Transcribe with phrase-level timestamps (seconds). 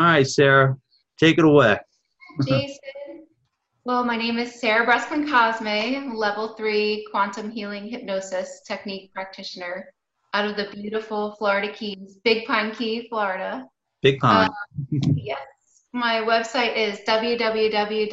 [0.00, 0.78] All right, Sarah,
[1.18, 1.78] take it away.
[2.48, 2.78] Jason.
[3.84, 9.92] Well, my name is Sarah Breskman Cosme, level three quantum healing hypnosis technique practitioner
[10.32, 13.66] out of the beautiful Florida Keys, Big Pine Key, Florida.
[14.00, 14.48] Big Pine.
[14.48, 14.52] Uh,
[15.16, 15.38] yes.
[15.92, 18.10] My website is www.the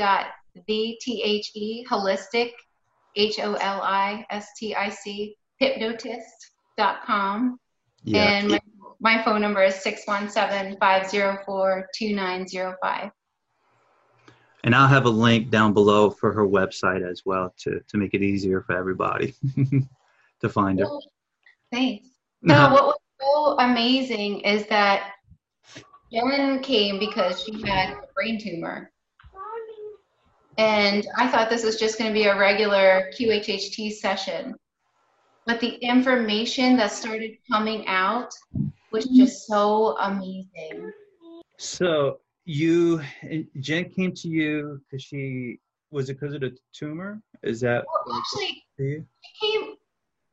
[3.15, 7.57] H O L I S T I C, hypnotist.com.
[8.03, 8.19] yeah.
[8.19, 8.59] And my,
[8.99, 13.11] my phone number is 617 504 2905.
[14.63, 18.13] And I'll have a link down below for her website as well to, to make
[18.13, 19.35] it easier for everybody
[20.41, 20.87] to find her.
[21.71, 22.09] Thanks.
[22.41, 25.13] No, what was so amazing is that
[26.11, 28.91] Jen came because she had a brain tumor.
[30.57, 34.55] And I thought this was just going to be a regular QHHT session.
[35.45, 38.33] But the information that started coming out
[38.91, 40.91] was just so amazing.
[41.57, 43.01] So you,
[43.59, 45.59] Jen came to you because she,
[45.91, 47.21] was it because of the tumor?
[47.43, 49.03] Is that Well, actually, for she
[49.41, 49.75] came,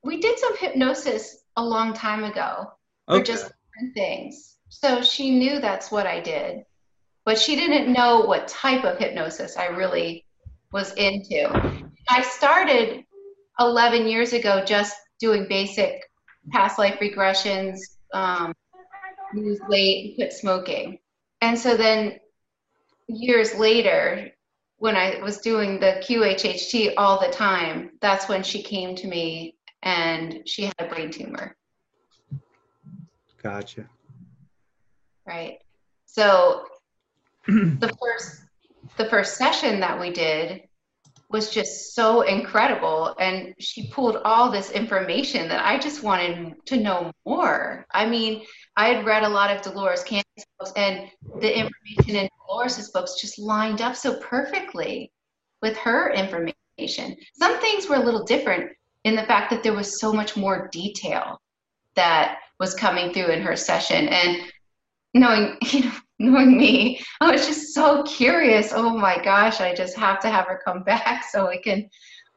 [0.03, 2.73] we did some hypnosis a long time ago.
[3.07, 3.25] for Okay.
[3.25, 4.57] just different things.
[4.69, 6.65] So she knew that's what I did,
[7.25, 10.25] but she didn't know what type of hypnosis I really
[10.73, 11.49] was into.
[12.09, 13.05] I started
[13.61, 16.03] 11 years ago just doing basic
[16.51, 17.79] past life regressions,
[18.13, 18.55] um,
[19.35, 20.99] lose weight, quit smoking.
[21.41, 22.19] And so then
[23.09, 24.31] years later,
[24.79, 29.57] when I was doing the QHHT all the time, that's when she came to me
[29.83, 31.57] and she had a brain tumor.
[33.43, 33.87] Gotcha.
[35.27, 35.59] right?
[36.07, 36.65] So
[37.47, 38.43] the first
[38.97, 40.63] the first session that we did
[41.35, 46.77] was just so incredible and she pulled all this information that I just wanted to
[46.77, 47.85] know more.
[47.93, 48.45] I mean,
[48.77, 50.23] I had read a lot of Dolores Cannon
[50.61, 55.11] books and the information in Dolores' books just lined up so perfectly
[55.61, 57.17] with her information.
[57.37, 58.71] Some things were a little different
[59.03, 61.41] in the fact that there was so much more detail
[61.97, 64.39] that was coming through in her session and
[65.15, 67.01] knowing you know knowing me.
[67.21, 68.73] I was just so curious.
[68.73, 71.89] Oh my gosh i just have to have her come back so we can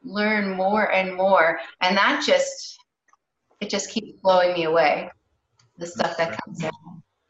[0.02, 1.58] learn more and more.
[1.80, 2.76] And that just
[3.60, 5.10] it just keeps blowing me away
[5.78, 6.72] the stuff that comes out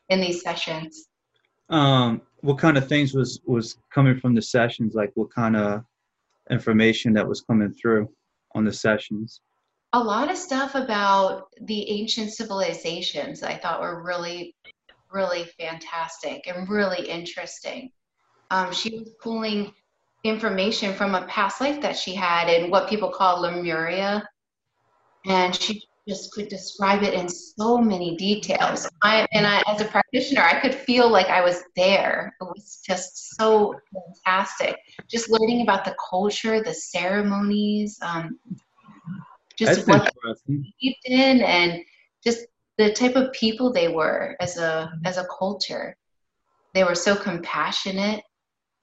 [0.09, 1.09] in these sessions.
[1.71, 4.95] Um, what kind of things was was coming from the sessions?
[4.95, 5.85] Like what kind of
[6.51, 8.11] information that was coming through
[8.55, 9.41] on the sessions?
[9.95, 14.55] a lot of stuff about the ancient civilizations I thought were really,
[15.13, 17.91] really fantastic and really interesting.
[18.51, 19.73] Um, she was pulling
[20.25, 24.29] information from a past life that she had in what people call Lemuria,
[25.27, 28.89] and she just could describe it in so many details.
[29.03, 32.35] I, and I, as a practitioner, I could feel like I was there.
[32.41, 34.77] It was just so fantastic.
[35.07, 38.39] Just learning about the culture, the ceremonies, um,
[39.59, 40.15] just That's what
[40.47, 41.81] they believed in, and
[42.23, 42.47] just
[42.79, 45.97] the type of people they were as a as a culture.
[46.75, 48.23] They were so compassionate,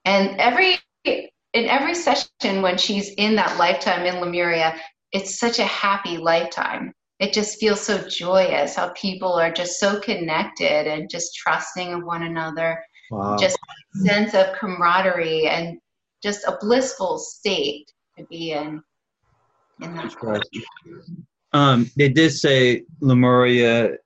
[0.04, 4.76] and every in every session when she's in that lifetime in Lemuria,
[5.12, 6.94] it's such a happy lifetime.
[7.20, 12.04] It just feels so joyous how people are just so connected and just trusting of
[12.04, 13.38] one another Wow.
[13.38, 15.80] just a sense of camaraderie and
[16.24, 18.82] just a blissful state to be in
[19.82, 20.16] in that.
[21.56, 23.98] Um, they did say Lemuria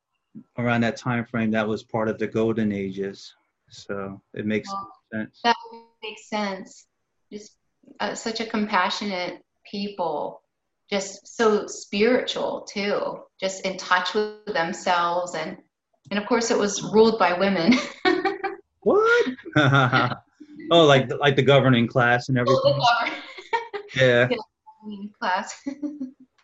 [0.57, 3.33] around that time frame that was part of the golden ages,
[3.69, 5.39] so it makes Well, sense.
[5.43, 5.55] that
[6.03, 6.85] makes sense
[7.31, 7.53] just
[7.99, 10.41] uh, such a compassionate people
[10.89, 15.57] just so spiritual too just in touch with themselves and
[16.09, 17.73] and of course it was ruled by women
[18.81, 19.27] What?
[20.71, 22.79] oh, like like the governing class and everything.
[23.95, 24.29] Yeah.
[25.19, 25.53] class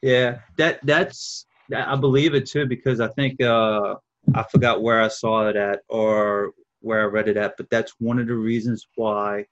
[0.02, 1.46] Yeah, that that's
[1.76, 3.96] I believe it too because I think uh,
[4.34, 7.94] I forgot where I saw it at or where I read it at, but that's
[8.00, 9.46] one of the reasons why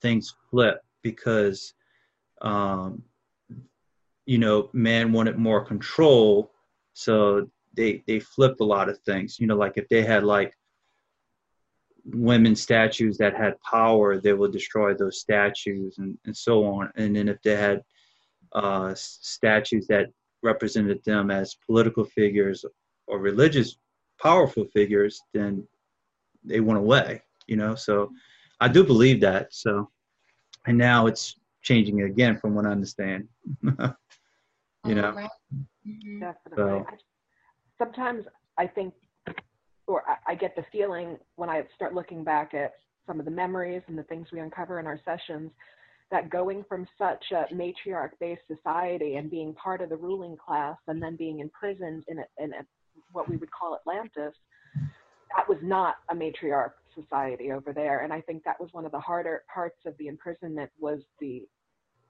[0.00, 1.74] things flip because
[2.40, 3.02] um,
[4.26, 6.52] you know man wanted more control,
[6.94, 9.38] so they they flipped a lot of things.
[9.38, 10.56] You know, like if they had like
[12.04, 16.90] women statues that had power, they would destroy those statues and, and so on.
[16.96, 17.82] And then if they had
[18.54, 20.06] uh, statues that
[20.42, 22.64] represented them as political figures
[23.06, 23.76] or religious
[24.22, 25.66] powerful figures, then
[26.44, 27.22] they went away.
[27.46, 28.10] You know, so
[28.60, 29.52] I do believe that.
[29.52, 29.90] So,
[30.66, 33.28] and now it's changing again, from what I understand.
[33.62, 35.30] you know, Right.
[35.86, 36.20] Mhm.
[36.20, 36.56] Definitely.
[36.56, 36.86] So-
[37.78, 38.24] Sometimes
[38.58, 38.92] I think
[39.86, 42.74] or I, I get the feeling when I start looking back at
[43.06, 45.50] some of the memories and the things we uncover in our sessions
[46.10, 50.76] that going from such a matriarch based society and being part of the ruling class
[50.88, 52.66] and then being imprisoned in, a, in a,
[53.12, 54.34] what we would call Atlantis,
[55.36, 58.00] that was not a matriarch society over there.
[58.00, 61.46] And I think that was one of the harder parts of the imprisonment was the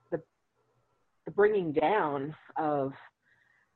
[0.09, 0.21] the,
[1.25, 2.93] the bringing down of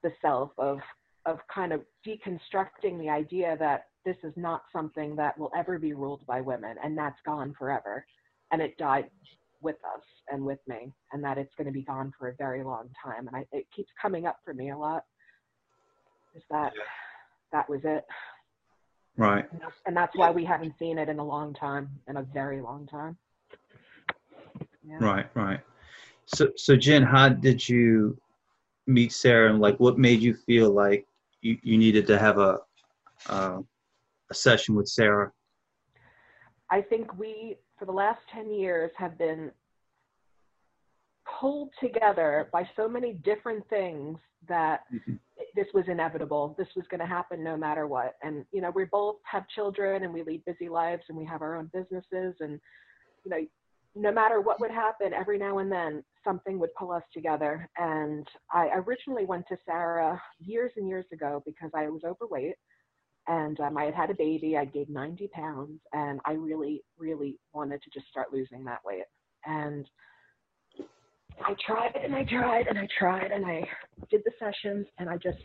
[0.01, 0.80] the self of
[1.25, 5.94] of kind of deconstructing the idea that this is not something that will ever be
[5.94, 8.06] ruled by women and that's gone forever
[8.51, 9.10] and it died
[9.62, 12.63] with us and with me and that it's going to be gone for a very
[12.63, 15.04] long time and I, it keeps coming up for me a lot
[16.36, 16.84] is that yeah.
[17.52, 18.04] that was it
[19.18, 19.46] right
[19.86, 22.88] and that's why we haven't seen it in a long time in a very long
[22.88, 23.18] time
[24.88, 24.98] yeah.
[25.00, 25.60] right right
[26.25, 28.18] so so jen how did you
[28.88, 31.06] meet sarah and like what made you feel like
[31.42, 32.60] you, you needed to have a
[33.30, 33.60] uh,
[34.31, 35.31] a session with Sarah?
[36.69, 39.51] I think we, for the last 10 years, have been
[41.39, 44.18] pulled together by so many different things
[44.48, 45.16] that mm-hmm.
[45.56, 46.56] this was inevitable.
[46.57, 48.16] This was going to happen no matter what.
[48.22, 51.42] And, you know, we both have children and we lead busy lives and we have
[51.42, 52.36] our own businesses.
[52.39, 52.60] And,
[53.24, 53.45] you know,
[53.95, 57.69] no matter what would happen, every now and then something would pull us together.
[57.77, 62.56] And I originally went to Sarah years and years ago because I was overweight
[63.27, 64.57] and um, I had had a baby.
[64.57, 69.06] I gained 90 pounds, and I really, really wanted to just start losing that weight.
[69.45, 69.88] And
[71.42, 73.68] I tried and I tried and I tried and I
[74.10, 75.39] did the sessions, and I just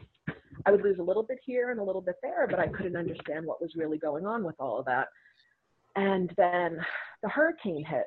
[0.66, 2.96] I would lose a little bit here and a little bit there, but I couldn't
[2.96, 5.08] understand what was really going on with all of that.
[5.96, 6.78] And then
[7.22, 8.06] the hurricane hit.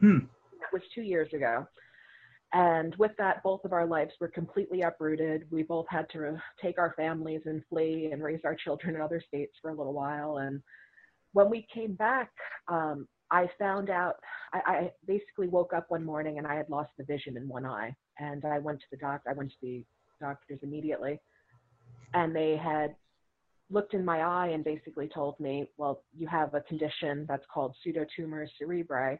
[0.00, 0.26] Hmm.
[0.60, 1.66] That was two years ago.
[2.54, 5.44] And with that, both of our lives were completely uprooted.
[5.50, 9.20] We both had to take our families and flee and raise our children in other
[9.26, 10.38] states for a little while.
[10.38, 10.62] And
[11.32, 12.30] when we came back,
[12.68, 14.14] um, I found out,
[14.52, 17.66] I, I, basically woke up one morning and I had lost the vision in one
[17.66, 17.92] eye.
[18.20, 19.84] And I went to the doctor, I went to the
[20.20, 21.18] doctors immediately.
[22.12, 22.94] And they had
[23.68, 27.74] looked in my eye and basically told me, well, you have a condition that's called
[27.84, 29.18] pseudotumor cerebri,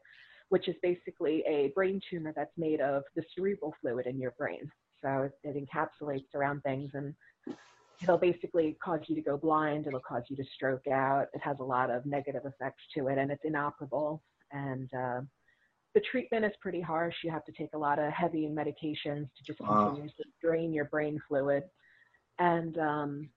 [0.54, 4.70] which is basically a brain tumor that's made of the cerebral fluid in your brain.
[5.02, 7.12] So it, encapsulates around things and
[8.00, 9.88] it'll basically cause you to go blind.
[9.88, 11.26] It'll cause you to stroke out.
[11.34, 14.22] It has a lot of negative effects to it and it's inoperable.
[14.52, 15.22] And uh,
[15.92, 17.16] the treatment is pretty harsh.
[17.24, 19.86] You have to take a lot of heavy medications to just wow.
[19.86, 21.64] continuously drain your brain fluid.
[22.38, 23.28] And um,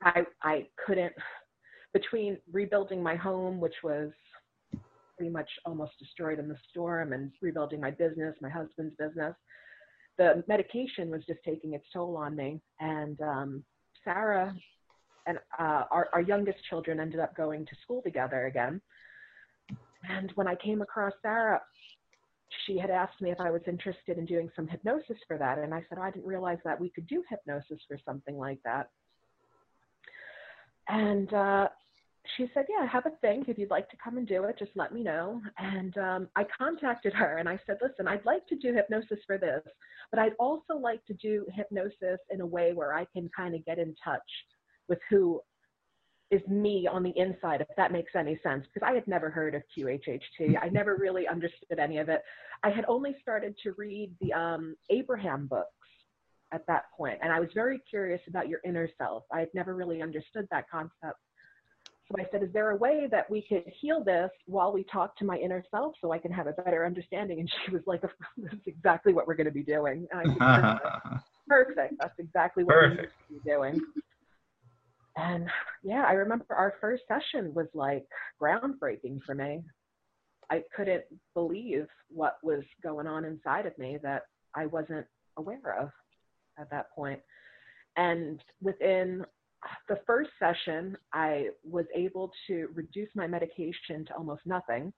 [0.00, 1.12] I, I couldn't,
[1.92, 4.12] between rebuilding my home, which was
[5.16, 9.34] pretty much almost destroyed in the storm and rebuilding my business, my husband's business.
[10.18, 12.60] The medication was just taking its toll on me.
[12.80, 13.64] And um,
[14.04, 14.54] Sarah
[15.26, 18.80] and uh, our, our youngest children ended up going to school together again.
[20.08, 21.60] And when I came across Sarah,
[22.66, 25.58] she had asked me if I was interested in doing some hypnosis for that.
[25.58, 28.58] And I said, oh, I didn't realize that we could do hypnosis for something like
[28.64, 28.90] that.
[30.88, 31.68] And uh,
[32.36, 33.44] she said, Yeah, I have a thing.
[33.46, 35.40] If you'd like to come and do it, just let me know.
[35.58, 39.38] And um, I contacted her and I said, Listen, I'd like to do hypnosis for
[39.38, 39.62] this,
[40.10, 43.64] but I'd also like to do hypnosis in a way where I can kind of
[43.64, 44.20] get in touch
[44.88, 45.40] with who
[46.30, 49.54] is me on the inside, if that makes any sense, because I had never heard
[49.54, 50.56] of QHHT.
[50.60, 52.22] I never really understood any of it.
[52.62, 55.68] I had only started to read the um, Abraham books
[56.52, 59.24] at that point, and I was very curious about your inner self.
[59.32, 61.18] I had never really understood that concept
[62.08, 65.16] so I said, Is there a way that we could heal this while we talk
[65.18, 67.40] to my inner self so I can have a better understanding?
[67.40, 70.06] And she was like, That's exactly what we're going to be doing.
[70.12, 71.24] And I said, Perfect.
[71.48, 71.94] Perfect.
[72.00, 73.12] That's exactly what Perfect.
[73.30, 73.80] we're going to be doing.
[75.16, 75.48] And
[75.82, 78.04] yeah, I remember our first session was like
[78.42, 79.62] groundbreaking for me.
[80.50, 84.22] I couldn't believe what was going on inside of me that
[84.54, 85.06] I wasn't
[85.36, 85.90] aware of
[86.58, 87.20] at that point.
[87.96, 89.24] And within
[89.88, 94.92] the first session, I was able to reduce my medication to almost nothing.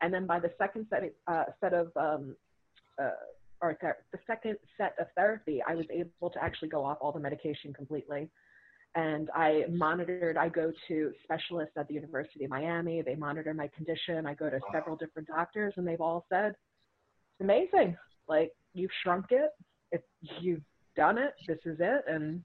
[0.00, 2.36] And then by the second set, uh, set of, um,
[3.00, 3.10] uh,
[3.60, 7.12] or th- the second set of therapy, I was able to actually go off all
[7.12, 8.28] the medication completely.
[8.96, 13.02] And I monitored, I go to specialists at the University of Miami.
[13.02, 14.26] They monitor my condition.
[14.26, 17.96] I go to several different doctors, and they've all said, it's amazing.
[18.28, 19.50] Like, you've shrunk it.
[19.90, 20.02] If
[20.40, 20.62] you've
[20.96, 22.04] done it, this is it.
[22.06, 22.44] And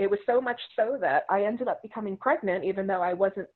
[0.00, 3.46] it was so much so that I ended up becoming pregnant, even though I wasn't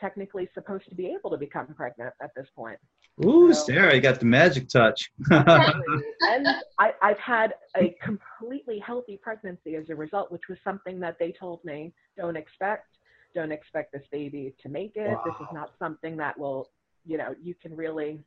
[0.00, 2.78] technically supposed to be able to become pregnant at this point.
[3.22, 5.12] Ooh, So- Sarah, you got the magic touch.
[5.30, 6.46] and
[6.78, 11.30] I, I've had a completely healthy pregnancy as a result, which was something that they
[11.30, 12.86] told me don't expect.
[13.34, 15.16] Don't expect this baby to make it.
[15.26, 16.70] This is not something that will,
[17.06, 18.18] you know, you can really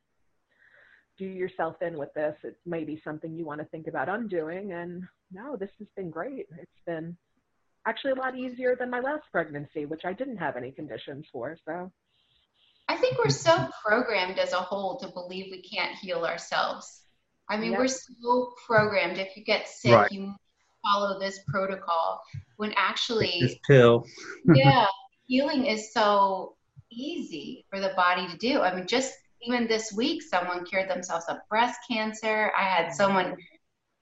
[1.17, 2.35] do yourself in with this.
[2.43, 4.73] It may be something you want to think about undoing.
[4.73, 6.47] And no, this has been great.
[6.59, 7.15] It's been
[7.85, 11.57] actually a lot easier than my last pregnancy, which I didn't have any conditions for.
[11.65, 11.91] So
[12.87, 17.01] I think we're so programmed as a whole to believe we can't heal ourselves.
[17.47, 17.79] I mean, Yep.
[17.79, 19.17] we're so programmed.
[19.17, 20.11] If you get sick, Right.
[20.11, 20.35] you
[20.83, 22.21] follow this protocol.
[22.57, 24.05] When actually, this actually, pill.
[24.55, 24.87] yeah,
[25.27, 26.55] healing is so
[26.91, 28.61] easy for the body to do.
[28.61, 32.51] I mean, just even this week, someone cured themselves of breast cancer.
[32.57, 32.95] I had mm-hmm.
[32.95, 33.37] someone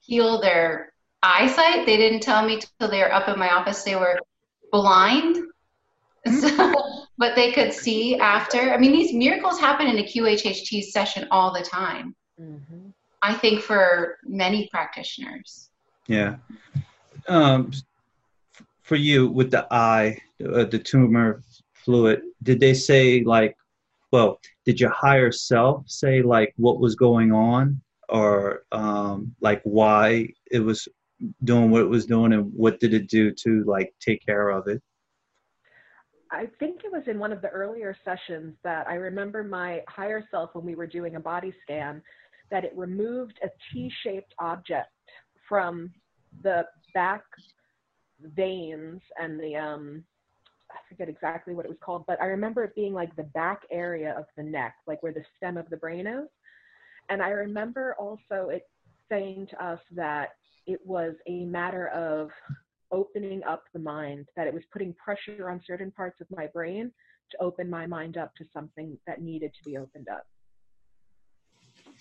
[0.00, 0.93] heal their
[1.24, 1.86] eyesight.
[1.86, 4.18] They didn't tell me till they were up in my office they were
[4.70, 5.36] blind.
[6.40, 6.74] So,
[7.18, 8.72] but they could see after.
[8.72, 12.14] I mean, these miracles happen in a QHHT session all the time.
[12.40, 12.92] mhm.
[13.22, 15.70] I think for many practitioners.
[16.08, 16.36] Yeah.
[17.26, 17.72] Um,
[18.82, 23.56] for you with the eye, uh, the tumor fluid, did they say like,
[24.12, 30.28] well, did your higher self say like what was going on, or um, like why
[30.50, 30.86] it was
[31.44, 34.66] doing what it was doing, and what did it do to like take care of
[34.68, 34.82] it?
[36.30, 40.24] I think it was in one of the earlier sessions that I remember my higher
[40.30, 42.02] self when we were doing a body scan
[42.50, 44.88] that it removed a T-shaped object
[45.48, 45.92] from
[46.42, 47.22] the back
[48.20, 50.04] veins and the um
[50.70, 53.60] I forget exactly what it was called, but I remember it being like the back
[53.70, 56.26] area of the neck, like where the stem of the brain is.
[57.08, 58.62] And I remember also it
[59.08, 60.30] saying to us that
[60.66, 62.30] it was a matter of
[62.92, 66.90] opening up the mind, that it was putting pressure on certain parts of my brain
[67.30, 70.24] to open my mind up to something that needed to be opened up.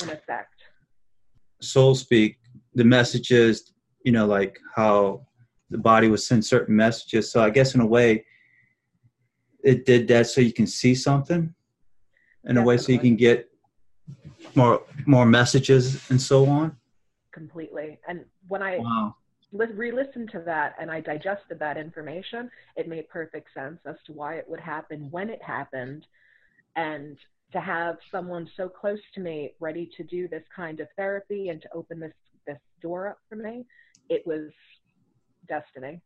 [0.01, 0.55] In effect.
[1.61, 2.39] soul speak
[2.73, 5.25] the messages you know like how
[5.69, 8.25] the body would send certain messages so i guess in a way
[9.63, 11.53] it did that so you can see something
[12.45, 13.49] in a way so you can get
[14.55, 16.75] more more messages and so on
[17.33, 17.99] completely.
[18.07, 19.15] And when I wow
[19.51, 24.13] li- re-listened to that and I digested that information, it made perfect sense as to
[24.13, 26.05] why it would happen when it happened,
[26.75, 27.17] and
[27.51, 31.61] to have someone so close to me ready to do this kind of therapy and
[31.61, 32.13] to open this
[32.47, 33.65] this door up for me,
[34.09, 34.51] it was
[35.47, 36.01] destiny.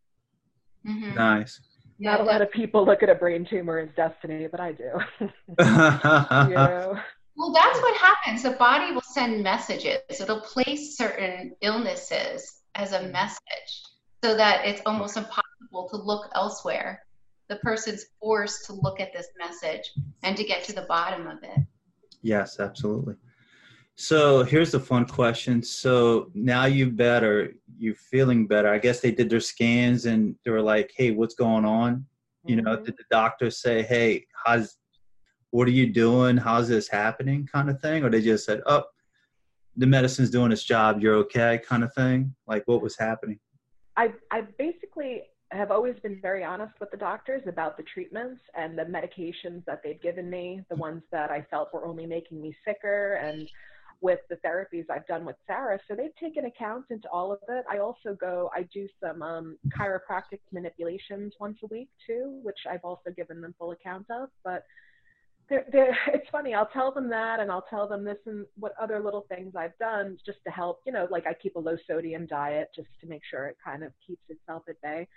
[0.85, 1.15] Mhm.
[1.15, 1.59] nice
[1.99, 4.91] Not a lot of people look at a brain tumor as destiny, but I do.
[5.59, 6.99] you know?
[7.37, 8.43] Well, that's what happens.
[8.43, 9.99] The body will send messages.
[10.09, 13.83] It'll place certain illnesses as a message
[14.23, 17.05] so that it's almost impossible to look elsewhere.
[17.47, 19.91] The person's forced to look at this message
[20.23, 21.59] and to get to the bottom of it.
[22.21, 23.15] yes absolutely
[23.95, 29.11] so here's the fun question so now you better you're feeling better i guess they
[29.11, 32.05] did their scans and they were like hey what's going on
[32.45, 32.91] you know did mm-hmm.
[32.97, 34.77] the doctor say hey how's
[35.51, 36.37] what are you doing?
[36.37, 37.47] How's this happening?
[37.51, 38.03] kind of thing.
[38.03, 38.83] Or they just said oh
[39.75, 41.01] the medicine's doing its job.
[41.01, 42.35] You're okay kind of thing.
[42.47, 43.39] Like what was happening?
[43.95, 48.77] I, I basically have always been very honest with the doctors about the treatments and
[48.77, 52.55] the medications that they've given me, the ones that I felt were only making me
[52.65, 53.47] sicker, and
[54.01, 55.79] with the therapies I've done with Sarah.
[55.87, 57.65] So they've taken account into all of it.
[57.71, 62.83] I also go, I do some um, chiropractic manipulations once a week too, which I've
[62.83, 64.29] also given them full account of.
[64.43, 64.63] But
[65.49, 66.53] they're, they're, it's funny.
[66.53, 69.77] I'll tell them that, and I'll tell them this and what other little things I've
[69.77, 70.81] done just to help.
[70.85, 73.83] You know, like I keep a low sodium diet just to make sure it kind
[73.83, 75.07] of keeps itself at bay.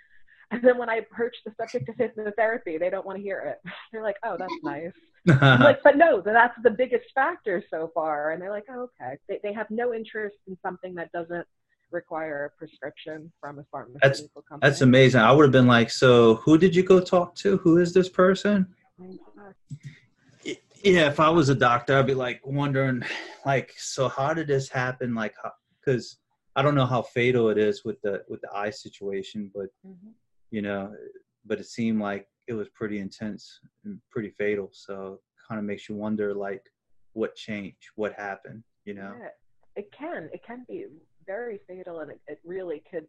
[0.51, 3.71] And then when I approach the subject of hypnotherapy, they don't want to hear it.
[3.91, 4.91] They're like, "Oh, that's nice."
[5.27, 9.39] Like, "But no, that's the biggest factor so far." And they're like, oh, "Okay." They
[9.43, 11.45] they have no interest in something that doesn't
[11.91, 14.69] require a prescription from a pharmaceutical company.
[14.69, 17.79] that's amazing i would have been like so who did you go talk to who
[17.79, 18.65] is this person
[20.83, 23.03] yeah if i was a doctor i'd be like wondering
[23.45, 25.35] like so how did this happen like
[25.79, 26.17] because
[26.55, 30.13] i don't know how fatal it is with the with the eye situation but Mhm.
[30.51, 30.93] you know
[31.45, 35.87] but it seemed like it was pretty intense and pretty fatal so kind of makes
[35.89, 36.63] you wonder like
[37.13, 39.29] what changed what happened you know Yeah,
[39.75, 40.29] it can.
[40.33, 40.85] It can be
[41.25, 43.05] very fatal, and it, it really could,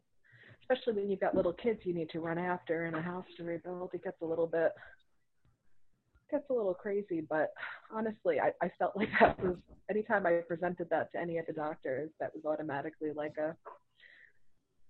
[0.63, 3.45] especially when you've got little kids you need to run after in a house to
[3.45, 3.91] rebuild.
[3.95, 4.73] It gets a little bit
[6.33, 7.53] gets a little crazy, but
[7.95, 9.57] honestly, I, I felt like that was
[9.89, 13.55] anytime I presented that to any of the doctors, that was automatically like a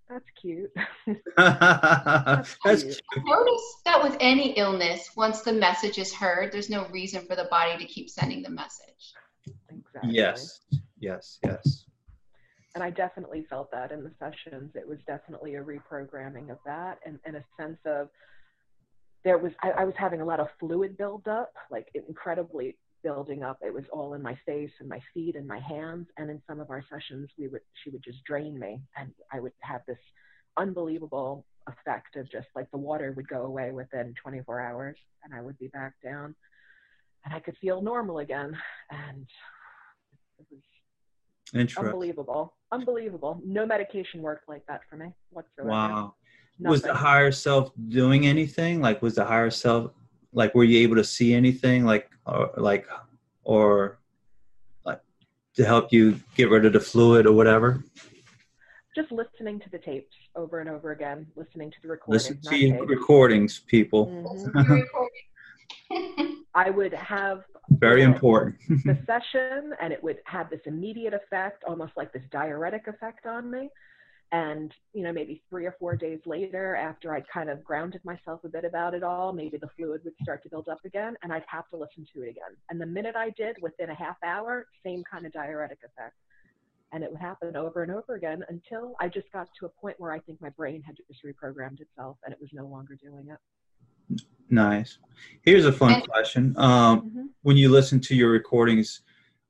[0.09, 0.71] That's cute.
[1.37, 3.01] That's That's cute.
[3.17, 7.45] Notice that with any illness, once the message is heard, there's no reason for the
[7.45, 9.13] body to keep sending the message.
[9.69, 10.13] exactly.
[10.13, 10.61] Yes,
[10.99, 11.85] yes, yes.
[12.75, 14.71] and I definitely felt that in the sessions.
[14.75, 18.09] It was definitely a reprogramming of that, and, and a sense of
[19.23, 23.43] there was I, I was having a lot of fluid build up, like incredibly building
[23.43, 23.59] up.
[23.61, 26.07] It was all in my face and my feet and my hands.
[26.17, 29.39] And in some of our sessions, we would she would just drain me, and I
[29.39, 29.97] would have this
[30.57, 35.41] unbelievable effect of just like the water would go away within 24 hours, and I
[35.41, 36.35] would be back down,
[37.25, 38.57] and I could feel normal again,
[38.91, 39.25] and
[40.39, 42.53] it was unbelievable.
[42.71, 43.41] Unbelievable.
[43.45, 45.69] No medication worked like that for me whatsoever.
[45.69, 46.15] Wow.
[46.59, 48.81] Was the higher self doing anything?
[48.81, 49.91] Like, was the higher self
[50.33, 50.53] like?
[50.55, 51.83] Were you able to see anything?
[51.85, 52.87] Like, or like,
[53.43, 53.97] or
[54.85, 55.01] like
[55.55, 57.83] to help you get rid of the fluid or whatever?
[58.95, 62.55] just listening to the tapes over and over again listening to the recordings Listen to
[62.55, 62.89] your tapes.
[62.91, 64.05] recordings, people.
[64.53, 64.83] Mhm.
[66.55, 68.09] I would have Very Yeah.
[68.13, 68.55] important.
[68.85, 73.49] the session and it would have this immediate effect almost like this diuretic effect on
[73.49, 73.69] me
[74.33, 78.43] and you know maybe three or four days later after i'd kind of grounded myself
[78.43, 81.31] a bit about it all maybe the fluid would start to build up again and
[81.31, 84.17] i'd have to listen to it again and the minute i did within a half
[84.25, 86.15] hour same kind of diuretic effect
[86.91, 89.95] and it would happen over and over again until i just got to a point
[89.99, 93.27] where i think my brain had just reprogrammed itself and it was no longer doing
[93.29, 93.37] it
[94.49, 94.99] nice.
[95.41, 96.53] Here's a fun question.
[96.57, 97.29] Um, Mhm.
[97.41, 99.01] when you listen to your recordings,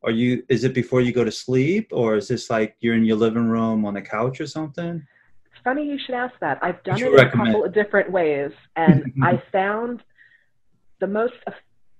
[0.03, 0.43] are you?
[0.50, 3.48] Is it before you go to sleep, or is this like you're in your living
[3.48, 5.05] room on the couch or something?
[5.45, 6.60] It's funny you should ask that.
[6.62, 10.03] I've done it in a couple of different ways, and I found
[11.00, 11.33] the most,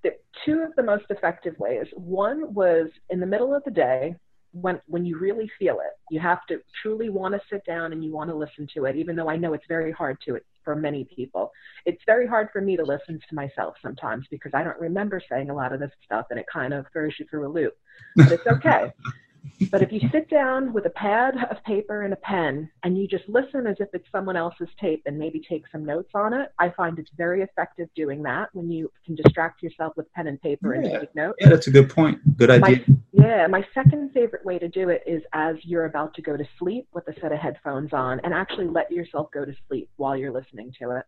[0.04, 0.12] the,
[0.46, 1.88] two of the most effective ways.
[1.96, 4.16] One was in the middle of the day
[4.52, 5.94] when when you really feel it.
[6.10, 8.96] You have to truly want to sit down and you want to listen to it,
[8.96, 11.52] even though I know it's very hard to it for many people.
[11.86, 15.50] It's very hard for me to listen to myself sometimes because I don't remember saying
[15.50, 17.78] a lot of this stuff, and it kind of throws you through a loop.
[18.16, 18.92] But it's okay.
[19.72, 23.08] But if you sit down with a pad of paper and a pen and you
[23.08, 26.52] just listen as if it's someone else's tape and maybe take some notes on it,
[26.60, 30.42] I find it's very effective doing that when you can distract yourself with pen and
[30.42, 31.38] paper and take notes.
[31.40, 32.38] Yeah, that's a good point.
[32.38, 32.84] Good idea.
[32.88, 36.38] My, yeah, my second favorite way to do it is as you're about to go
[36.38, 39.90] to sleep with a set of headphones on and actually let yourself go to sleep
[39.98, 41.06] while you're listening to it.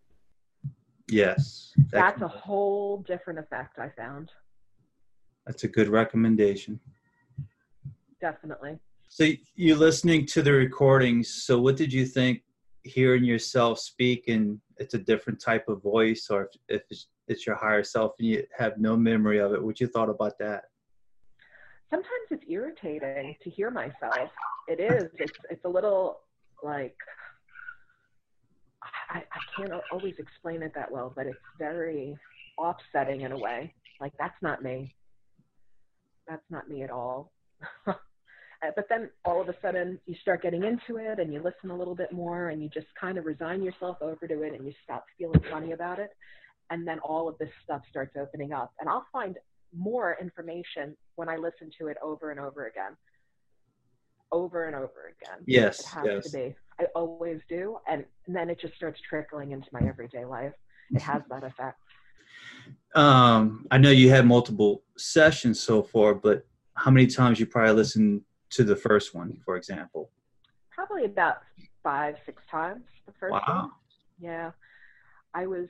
[1.07, 4.31] Yes, that That's a whole different effect I found.
[5.45, 6.79] that's a good recommendation.
[8.25, 8.79] Definitely.
[9.07, 11.43] So you're listening to the recordings.
[11.45, 12.41] So what did you think
[12.81, 17.45] hearing yourself speak and it's a different type of voice, or if, if it's, it's
[17.45, 19.63] your higher self and you have no memory of it?
[19.63, 20.63] What you thought about that?
[21.91, 24.29] sometimes it's irritating to hear myself.
[24.67, 25.09] It is.
[25.19, 26.21] It's it's a little
[26.63, 26.95] like
[29.09, 32.17] I, I can't always explain it that well, but it's very
[32.57, 33.73] offsetting in a way.
[34.01, 34.95] Like that's not me.
[36.27, 37.31] That's not me at all.
[38.65, 41.69] Uh, but then all of a sudden you start getting into it and you listen
[41.71, 44.65] a little bit more and you just kind of resign yourself over to it and
[44.65, 46.09] you stop feeling funny about it.
[46.69, 48.73] And then all of this stuff starts opening up.
[48.79, 49.37] And I'll find
[49.77, 52.95] more information when I listen to it over and over again.
[54.31, 55.39] Over and over again.
[55.41, 56.31] It Yes, has yes.
[56.31, 56.55] to be.
[56.79, 57.77] I always do.
[57.87, 60.53] And, and then it just starts trickling into my everyday life.
[60.91, 61.79] It has that effect.
[62.95, 67.73] Um, I know you had multiple sessions so far, but how many times you probably
[67.73, 68.21] listened
[68.55, 70.09] to the first one, for example?
[70.71, 71.37] Probably about
[71.83, 73.41] five, six times the first one.
[73.47, 73.71] Wow.
[74.19, 74.51] Yeah.
[75.33, 75.67] I was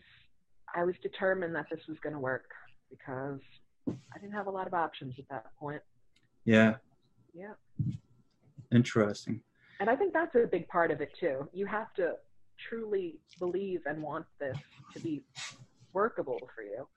[0.76, 2.46] I was determined that this was gonna work
[2.90, 3.40] because
[3.88, 5.82] I didn't have a lot of options at that point.
[6.44, 6.76] Yeah,
[7.34, 7.54] Yeah.
[8.72, 9.42] interesting.
[9.80, 11.50] And I think that's a big part of it too.
[11.54, 12.14] You have to
[12.70, 14.58] truly believe and want this
[14.94, 15.24] to be
[15.94, 16.88] workable for you.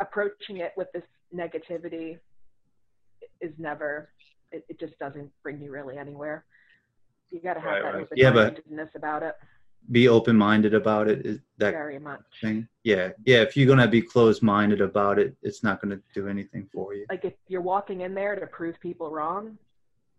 [0.00, 2.18] Approaching it with this negativity
[3.40, 4.10] is never,
[4.52, 6.44] it, it just doesn't bring you really anywhere.
[7.30, 8.02] You got to have Right, that right.
[8.02, 8.60] open Yeah, but-
[8.94, 9.36] about it
[9.92, 11.24] Be open minded about it.
[11.24, 12.20] Is that very much.
[12.42, 12.68] thing?
[12.84, 13.38] Yeah, yeah.
[13.42, 17.06] If you're gonna be closed minded about it, it's not gonna do anything for you.
[17.08, 19.56] Like if you're walking in there to prove people wrong,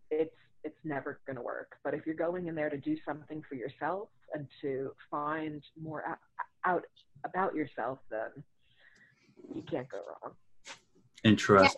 [0.09, 1.77] it's it's never going to work.
[1.83, 6.03] But if you're going in there to do something for yourself and to find more
[6.07, 6.19] out,
[6.65, 6.85] out
[7.25, 8.29] about yourself, then
[9.55, 10.33] you can't go wrong.
[11.23, 11.77] Interesting.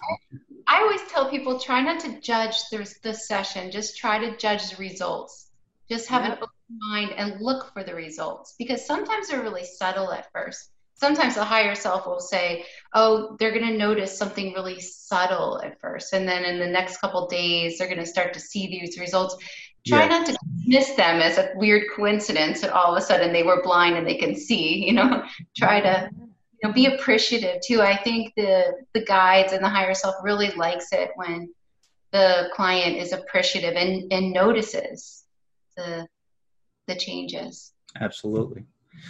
[0.68, 4.70] I always tell people try not to judge the, the session, just try to judge
[4.70, 5.50] the results.
[5.90, 10.12] Just have an open mind and look for the results because sometimes they're really subtle
[10.14, 10.70] at first.
[10.96, 15.80] Sometimes the higher self will say, Oh, they're going to notice something really subtle at
[15.82, 16.14] first.
[16.14, 19.36] And then in the next couple days, they're going to start to see these results.
[19.86, 20.20] try Yeah.
[20.20, 23.62] not to miss them as a weird coincidence that all of a sudden they were
[23.62, 24.86] blind and they can see.
[24.86, 25.26] You know,
[25.58, 26.10] try to
[26.64, 27.82] you know be appreciative too.
[27.82, 31.54] I think the the guides and the higher self really likes it when
[32.12, 35.26] the client is appreciative and and notices
[35.76, 36.08] the
[36.88, 37.74] the changes.
[38.00, 38.66] Absolutely.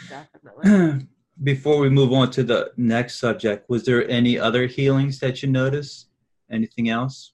[0.10, 1.08] Definitely.
[1.44, 5.50] Before we move on to the next subject, was there any other healings that you
[5.50, 6.10] noticed?
[6.52, 7.34] Anything else?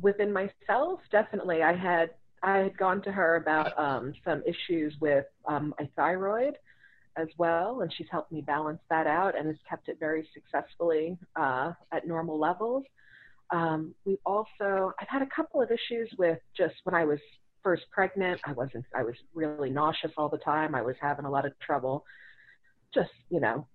[0.00, 2.10] Within myself, definitely, I had
[2.42, 6.56] I had gone to her about um, some issues with um, my thyroid
[7.18, 11.18] as well, and she's helped me balance that out and has kept it very successfully
[11.36, 12.84] uh, at normal levels.
[13.50, 17.18] Um, we also I've had a couple of issues with just when I was
[17.62, 18.40] first pregnant.
[18.44, 20.74] I wasn't I was really nauseous all the time.
[20.74, 22.04] I was having a lot of trouble,
[22.94, 23.66] just you know,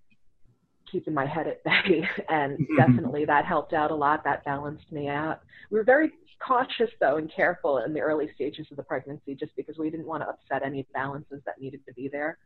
[0.90, 4.24] keeping my head at bay, and definitely that helped out a lot.
[4.24, 5.40] That balanced me out.
[5.70, 6.12] We were very
[6.46, 10.06] cautious though and careful in the early stages of the pregnancy, just because we didn't
[10.06, 12.38] want to upset any balances that needed to be there.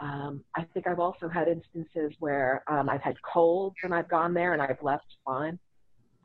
[0.00, 4.32] Um, I think I've also had instances where um, I've had colds and I've gone
[4.32, 5.58] there and I've left fine,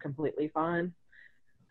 [0.02, 0.94] completely fine.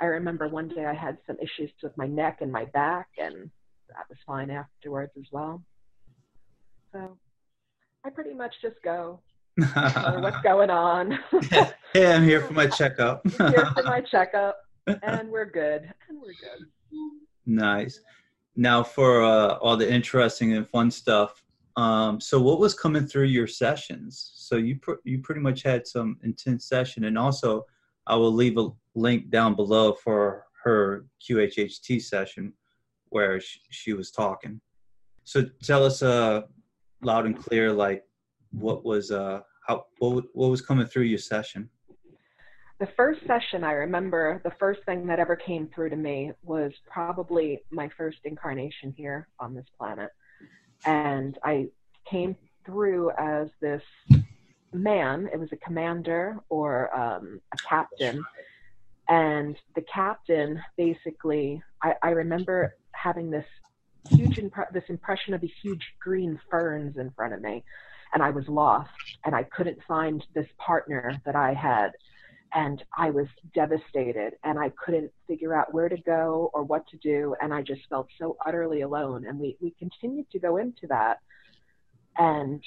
[0.00, 3.50] I remember one day I had some issues with my neck and my back, and
[3.88, 5.62] that was fine afterwards as well.
[6.92, 7.16] So
[8.04, 9.20] I pretty much just go,
[9.56, 11.18] what's going on?
[11.92, 13.22] hey, I'm here for my checkup.
[13.38, 15.90] Here for my checkup, and we're good.
[16.08, 16.66] And we're good.
[17.46, 18.00] nice.
[18.56, 21.43] Now for uh, all the interesting and fun stuff.
[21.76, 24.32] Um, so what was coming through your sessions?
[24.36, 27.64] So you pr- you pretty much had some intense session, and also
[28.06, 32.52] I will leave a link down below for her QHHT session
[33.08, 34.60] where she, she was talking.
[35.24, 36.42] So tell us uh,
[37.02, 38.04] loud and clear, like
[38.52, 41.68] what was uh, how what what was coming through your session?
[42.80, 46.72] The first session I remember, the first thing that ever came through to me was
[46.90, 50.10] probably my first incarnation here on this planet.
[50.86, 51.68] And I
[52.10, 53.82] came through as this
[54.72, 58.24] man, it was a commander or um, a captain.
[59.08, 63.46] And the captain basically, I, I remember having this
[64.10, 67.64] huge, impre- this impression of these huge green ferns in front of me.
[68.12, 68.90] And I was lost
[69.24, 71.90] and I couldn't find this partner that I had
[72.54, 76.96] and I was devastated and I couldn't figure out where to go or what to
[76.98, 80.86] do and I just felt so utterly alone and we we continued to go into
[80.88, 81.18] that.
[82.16, 82.62] And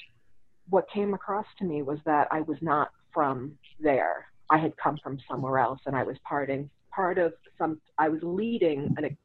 [0.68, 4.26] what came across to me was that I was not from there.
[4.50, 8.20] I had come from somewhere else and I was parting part of some I was
[8.22, 9.16] leading an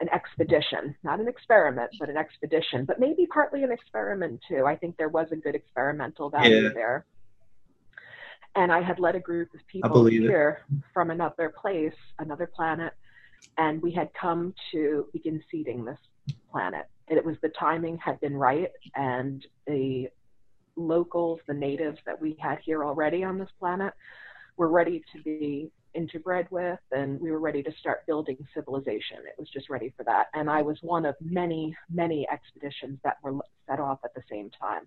[0.00, 4.66] an expedition not an experiment but an expedition but maybe partly an experiment too.
[4.66, 6.68] I think there was a good experimental value Yeah.
[6.74, 7.04] there
[8.56, 10.28] and I had led a group of people believe it.
[10.28, 12.92] here from another place, another planet,
[13.58, 15.98] and we had come to begin seeding this
[16.50, 16.86] planet.
[17.08, 20.08] And it was the timing had been right, and the
[20.76, 23.92] locals, the natives that we had here already on this planet,
[24.56, 29.18] were ready to be interbred with, and we were ready to start building civilization.
[29.26, 30.26] It was just ready for that.
[30.34, 33.34] And I was one of many, many expeditions that were
[33.68, 34.86] set off at the same time.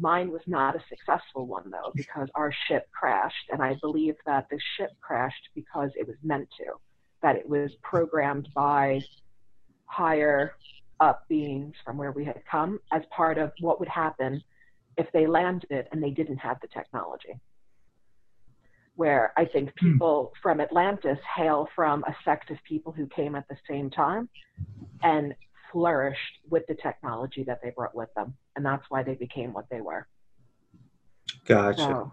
[0.00, 4.46] Mine was not a successful one though, because our ship crashed, and I believe that
[4.50, 6.74] the ship crashed because it was meant to,
[7.22, 9.00] that it was programmed by
[9.86, 10.54] higher
[11.00, 14.42] up beings from where we had come as part of what would happen
[14.96, 17.40] if they landed and they didn't have the technology.
[18.96, 19.92] Where I think Hmm.
[19.92, 24.28] people from Atlantis hail from a sect of people who came at the same time
[25.02, 25.34] and
[25.72, 28.34] flourished with the technology that they brought with them.
[28.56, 30.06] And that's why they became what they were.
[31.46, 31.78] Gotcha.
[31.78, 32.12] So,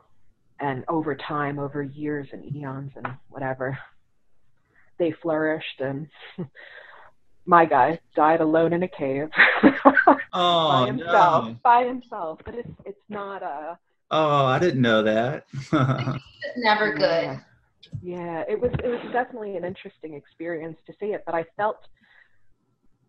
[0.60, 3.78] and over time, over years and eons and whatever,
[4.98, 5.80] they flourished.
[5.80, 6.08] And
[7.46, 9.30] my guy died alone in a cave
[10.34, 11.46] oh, by himself.
[11.46, 11.56] no!
[11.64, 12.40] By himself.
[12.46, 13.78] But it's it's not a.
[14.12, 15.46] Oh, I didn't know that.
[16.58, 17.24] Never good.
[17.24, 17.40] Yeah.
[18.02, 21.78] Yeah, it was it was definitely an interesting experience to see it, but I felt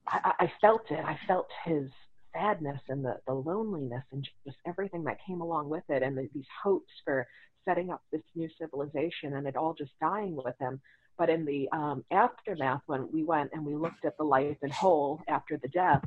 [0.09, 1.05] I, I felt it.
[1.05, 1.91] I felt his
[2.35, 6.29] sadness and the, the loneliness and just everything that came along with it and the,
[6.35, 7.27] these hopes for
[7.65, 10.81] setting up this new civilization and it all just dying with him.
[11.19, 14.73] But in the um, aftermath, when we went and we looked at the life and
[14.73, 16.05] whole after the death,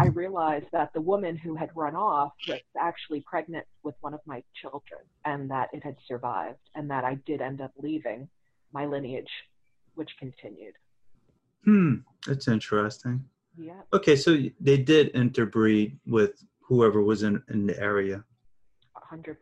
[0.00, 4.20] I realized that the woman who had run off was actually pregnant with one of
[4.26, 8.28] my children and that it had survived and that I did end up leaving
[8.72, 9.30] my lineage,
[9.94, 10.74] which continued.
[11.64, 13.24] hmm, that's interesting.
[13.56, 18.24] Yeah, Okay, so they did interbreed with whoever was in, in the area.
[19.12, 19.36] 100%.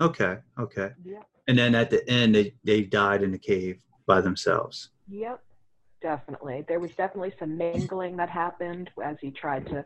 [0.00, 0.90] Okay, okay.
[1.04, 1.26] Yep.
[1.48, 4.90] And then at the end, they, they died in the cave by themselves.
[5.08, 5.42] Yep.
[6.00, 6.64] definitely.
[6.68, 9.84] There was definitely some mingling that happened as he tried to.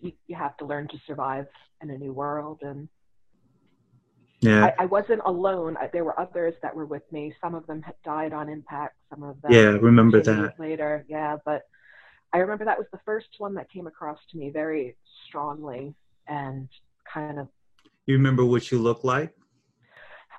[0.00, 1.46] You, you have to learn to survive
[1.82, 2.88] in a new world, and
[4.40, 4.66] Yeah.
[4.78, 5.76] I, I wasn't alone.
[5.78, 7.34] I, there were others that were with me.
[7.42, 8.96] Some of them had died on impact.
[9.10, 9.52] Some of them.
[9.52, 9.76] yeah.
[9.80, 10.58] Remember that.
[10.58, 11.04] later.
[11.08, 11.62] Yeah, but
[12.32, 15.94] I remember that was the first one that came across to me very strongly
[16.28, 16.68] and
[17.12, 17.48] kind of.
[18.06, 19.34] You remember what you look like?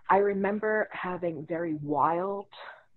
[0.10, 2.48] I remember having very wild,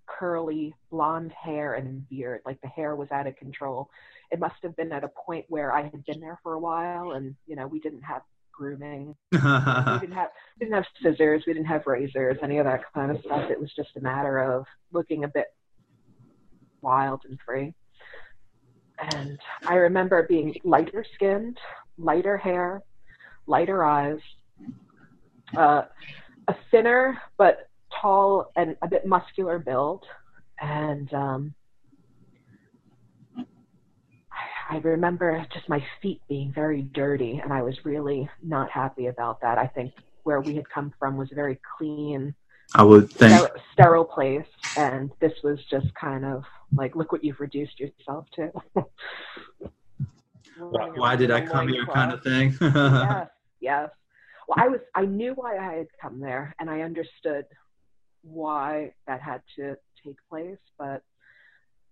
[0.06, 2.40] curly blonde hair and beard.
[2.44, 3.88] Like the hair was out of control.
[4.30, 7.12] It must have been at a point where I had been there for a while,
[7.12, 9.14] and you know we didn't have grooming.
[9.32, 11.44] we didn't have we didn't have scissors.
[11.46, 12.38] We didn't have razors.
[12.42, 13.50] Any of that kind of stuff.
[13.50, 15.46] It was just a matter of looking a bit
[16.80, 17.74] wild and free.
[18.98, 21.58] And I remember being lighter skinned,
[21.98, 22.82] lighter hair,
[23.46, 24.18] lighter eyes,
[25.56, 25.82] uh,
[26.48, 27.68] a thinner but
[28.00, 30.04] tall and a bit muscular build,
[30.60, 31.54] and um,
[34.70, 39.40] I remember just my feet being very dirty, and I was really not happy about
[39.42, 39.58] that.
[39.58, 42.34] I think where we had come from was a very clean,
[42.74, 43.38] I would think.
[43.38, 48.26] ster- sterile place, and this was just kind of like, look what you've reduced yourself
[48.36, 48.50] to.
[50.56, 52.56] Why, why did I come here, kind of thing?
[52.60, 53.28] yes,
[53.60, 53.90] yes.
[54.46, 57.46] Well, I was, I knew why I had come there, and I understood
[58.22, 61.02] why that had to take place, but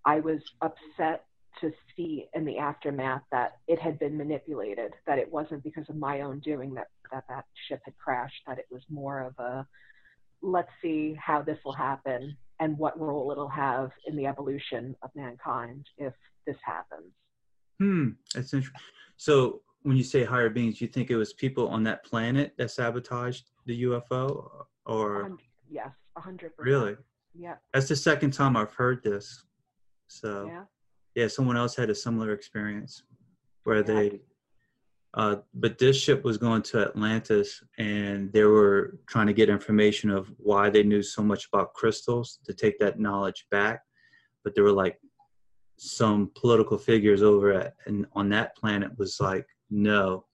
[0.04, 1.24] I was upset
[1.60, 5.96] to see in the aftermath that it had been manipulated, that it wasn't because of
[5.96, 9.66] my own doing that that, that ship had crashed, that it was more of a
[10.42, 15.10] let's see how this will happen and what role it'll have in the evolution of
[15.14, 16.12] mankind if
[16.46, 17.12] this happens.
[17.80, 18.80] Hmm, that's interesting.
[19.16, 22.70] So when you say higher beings, you think it was people on that planet that
[22.70, 25.38] sabotaged the UFO, or Um,
[25.68, 26.66] yes, a hundred percent.
[26.68, 26.96] really?
[27.34, 29.44] Yeah, That's the second time I've heard this.
[30.08, 30.64] So yeah.
[31.14, 33.02] yeah, someone else had a similar experience
[33.64, 33.82] where Yeah.
[33.82, 34.20] they,
[35.14, 40.10] uh, but this ship was going to Atlantis, and they were trying to get information
[40.10, 43.82] of why they knew so much about crystals to take that knowledge back.
[44.42, 44.98] But there were like
[45.76, 50.24] some political figures over at and on that planet was like, no,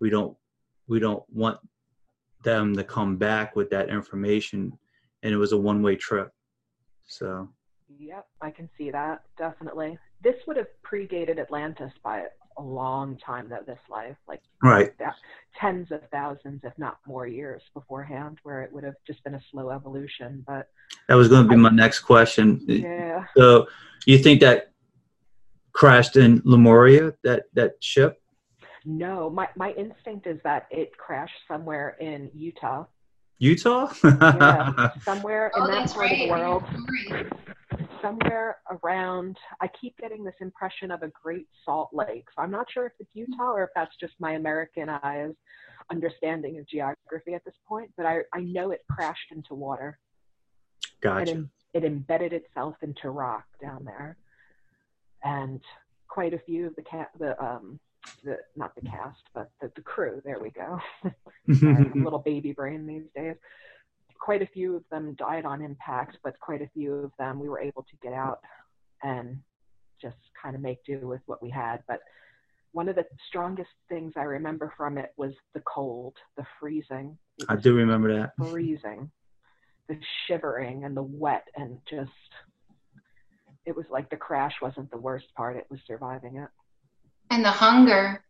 [0.00, 0.36] we don't,
[0.88, 1.58] we don't want
[2.44, 4.76] them to come back with that information,
[5.22, 6.30] and it was a one-way trip.
[7.06, 7.48] So
[7.98, 9.98] Yep, I can see that definitely.
[10.22, 12.24] This would have predated Atlantis by
[12.56, 13.62] a long time, though.
[13.66, 14.96] This life, like right.
[14.98, 15.14] that,
[15.60, 19.42] tens of thousands, if not more years beforehand, where it would have just been a
[19.50, 20.44] slow evolution.
[20.46, 20.68] But
[21.08, 22.60] That was going to be my next question.
[22.66, 23.66] yeah, So,
[24.06, 24.72] you think that
[25.72, 28.18] crashed in Lemuria, that that ship?
[28.84, 32.84] no, my my instinct is that it crashed somewhere in Utah,
[33.38, 33.92] Utah?
[34.04, 36.12] yeah, somewhere in Oh, that part right.
[36.12, 36.64] of the world.
[38.02, 42.26] Somewhere around i keep getting this impression of a great salt lake.
[42.34, 45.32] So i'm not sure if it's utah or if that's just my american eyes
[45.90, 49.98] understanding of geography at this point but i, I know it crashed into water.
[50.84, 51.30] It, gotcha.
[51.32, 54.16] em- it embedded itself into rock down there.
[55.24, 55.60] And
[56.08, 57.78] quite a few of the cat the um
[58.24, 60.20] the not the cast but the, the crew.
[60.24, 60.78] There we go.
[61.54, 63.36] Sorry, little baby brain these days.
[64.22, 67.48] Quite a few of them died on impact, but quite a few of them we
[67.48, 68.38] were able to get out
[69.02, 69.36] and
[70.00, 71.82] just kind of make do with what we had.
[71.88, 71.98] But
[72.70, 77.18] one of the strongest things I remember from it was the cold, the freezing.
[77.48, 78.32] I do remember that.
[78.38, 79.10] freezing,
[79.88, 82.10] the shivering and the wet, and just
[83.66, 86.48] it was like the crash wasn't the worst part, it was surviving it.
[87.30, 88.22] And the hunger.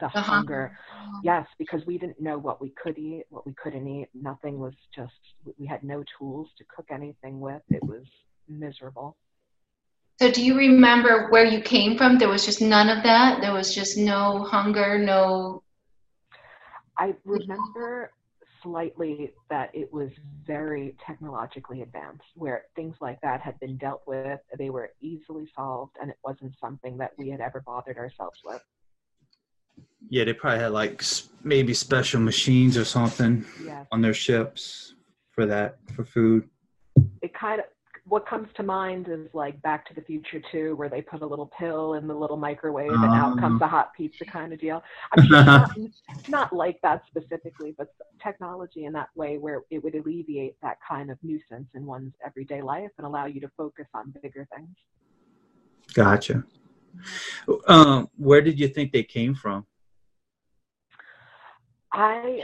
[0.00, 0.76] The, The hunger.
[0.88, 1.22] hunger.
[1.24, 4.08] Yes, because we didn't know what we could eat, what we couldn't eat.
[4.14, 5.12] Nothing was just,
[5.58, 7.62] we had no tools to cook anything with.
[7.68, 8.04] It was
[8.48, 9.16] miserable.
[10.18, 12.18] So do you remember where you came from?
[12.18, 13.40] There was just none of that.
[13.40, 15.62] There was just no hunger, no.
[16.98, 18.12] I remember
[18.62, 20.10] slightly that it was
[20.46, 24.40] very technologically advanced, where things like that had been dealt with.
[24.58, 28.62] They were easily solved, and it wasn't something that we had ever bothered ourselves with.
[30.08, 31.02] Yeah, they probably had like
[31.42, 33.86] maybe special machines or something Yes.
[33.90, 34.94] on their ships
[35.30, 36.48] for that for food.
[37.22, 37.66] It kind of,
[38.04, 41.26] what comes to mind is like Back to the Future 2, where they put a
[41.26, 44.82] little pill in the little microwave and out comes a hot pizza kind of deal.
[45.12, 45.70] I'm sure not,
[46.28, 51.10] not like that specifically, but technology in that way where it would alleviate that kind
[51.10, 54.76] of nuisance in one's everyday life and allow you to focus on bigger things.
[55.94, 56.44] Gotcha.
[57.68, 59.66] Um, where did you think they came from?
[61.92, 62.42] I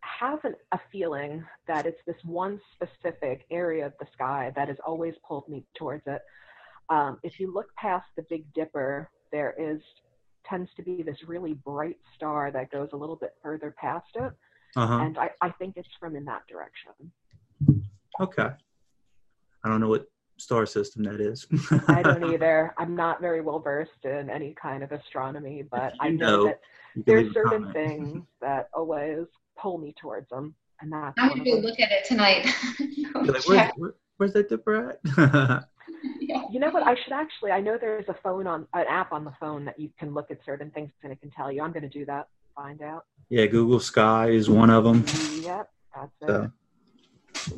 [0.00, 4.76] have an, a feeling that it's this one specific area of the sky that has
[4.86, 6.20] always pulled me towards it.
[6.90, 9.80] Um, if you look past the Big Dipper, there is
[10.48, 14.32] tends to be this really bright star that goes a little bit further past it,
[14.76, 14.98] Uh-huh.
[15.02, 17.12] and I, I think it's from in that direction.
[18.20, 18.48] Okay.
[19.64, 20.06] I don't know what
[20.38, 21.46] star system that is.
[21.88, 22.74] I don't either.
[22.78, 26.60] I'm not very well versed in any kind of astronomy, but I know, know, that
[27.06, 27.74] there's certain comment.
[27.74, 29.26] things that always
[29.60, 32.46] pull me towards them, and that's I'm one gonna of go look at it tonight.
[33.14, 35.64] Like, where's, where, where's that dipper at?
[36.50, 36.82] You know what?
[36.86, 37.50] I should actually.
[37.50, 40.30] I know there's a phone on an app on the phone that you can look
[40.30, 41.62] at certain things and it can tell you.
[41.62, 42.28] I'm going to do that.
[42.54, 43.04] Find out.
[43.28, 45.04] yeah, Google Sky is one of them.
[45.42, 46.50] Yep, that's
[47.46, 47.52] it.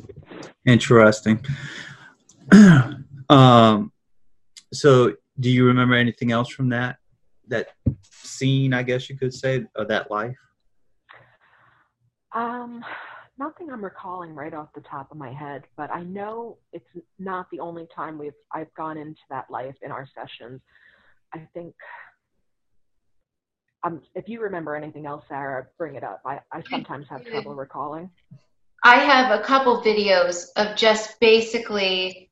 [0.65, 1.43] Interesting.
[3.29, 3.91] um,
[4.73, 6.97] so do you remember anything else from that
[7.47, 7.69] that
[8.01, 8.73] scene?
[8.73, 10.37] I guess you could say of that life.
[12.33, 12.83] Um,
[13.37, 16.85] nothing I'm recalling right off the top of my head, but I know it's
[17.19, 20.61] not the only time we've I've gone into that life in our sessions.
[21.33, 21.73] I think.
[23.83, 26.21] Um, if you remember anything else, Sarah, bring it up.
[26.23, 28.11] I, I sometimes have trouble recalling.
[28.83, 32.30] I have a couple videos of just basically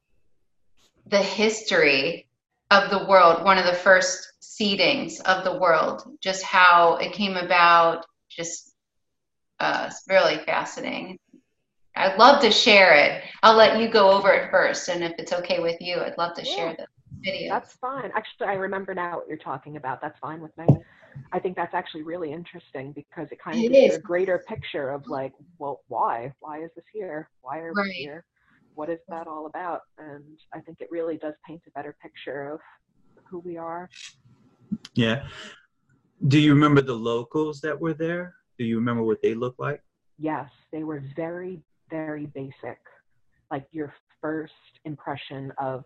[1.09, 2.27] the history
[2.71, 7.35] of the world, one of the first seedings of the world, just how it came
[7.35, 8.73] about, just
[9.59, 11.17] uh, it's really fascinating.
[11.95, 13.23] I'd love to share it.
[13.43, 16.35] I'll let you go over it first, and if it's okay with you, I'd love
[16.35, 16.85] to share the
[17.23, 17.49] video.
[17.53, 18.11] That's fine.
[18.15, 19.99] Actually, I remember now what you're talking about.
[20.01, 20.67] That's fine with me.
[21.31, 23.97] I think that's actually really interesting because it kind of It gives you is.
[23.97, 26.33] a greater picture of like, well, why?
[26.39, 27.29] Why is this here?
[27.41, 27.85] Why are Right.
[27.87, 28.23] we here?
[28.79, 29.81] What is that all about?
[29.97, 32.61] And I think it really does paint a better picture of
[33.29, 33.89] who we are.
[34.93, 35.27] Yeah.
[36.29, 38.35] Do you remember the locals that were there?
[38.57, 39.81] Do you remember what they looked like?
[40.17, 42.79] Yes, they were very, very basic.
[43.51, 44.53] Like your first
[44.85, 45.83] impression of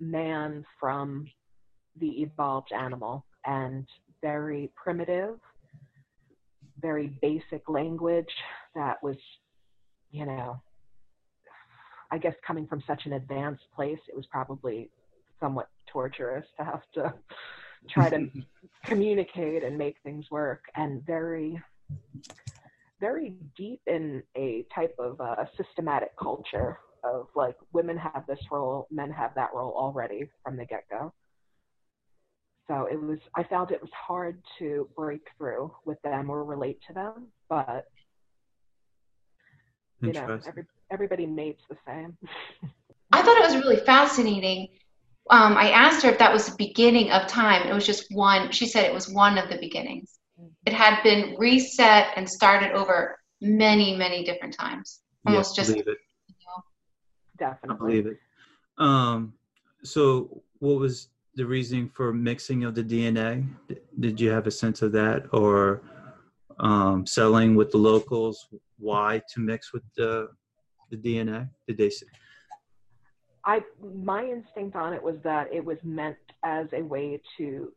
[0.00, 1.26] man from
[2.00, 3.86] the evolved animal and
[4.22, 5.38] very primitive,
[6.80, 8.32] very basic language
[8.74, 9.18] that was,
[10.10, 10.58] you know,
[12.10, 14.90] I guess coming from such an advanced place, it was probably
[15.40, 17.14] somewhat torturous to have to
[17.88, 18.28] try to
[18.84, 21.62] communicate and make things work and very
[23.00, 28.86] very deep in a type of uh, systematic culture of like women have this role,
[28.90, 31.12] men have that role already from the get go.
[32.66, 36.80] So it was, I found it was hard to break through with them or relate
[36.88, 37.86] to them, but
[40.00, 42.16] you know, every, everybody mates the same.
[43.12, 44.68] I thought it was really fascinating.
[45.30, 47.66] Um, I asked her if that was the beginning of time.
[47.66, 48.50] It was just one.
[48.50, 50.18] She said it was one of the beginnings.
[50.66, 55.00] It had been reset and started over many, many different times.
[55.26, 55.98] Almost yeah, just believe it.
[56.48, 57.76] I Definitely.
[57.78, 58.18] believe it.
[58.78, 59.34] Um,
[59.82, 63.46] so, what was the reasoning for mixing of the DNA?
[63.68, 65.82] D- Did you have a sense of that, or
[66.58, 68.48] um, selling with the locals?
[68.78, 70.28] Why to mix with the
[70.90, 71.48] the DNA?
[71.66, 71.90] Did they?
[73.44, 77.72] I my instinct on it was that it was meant as a way to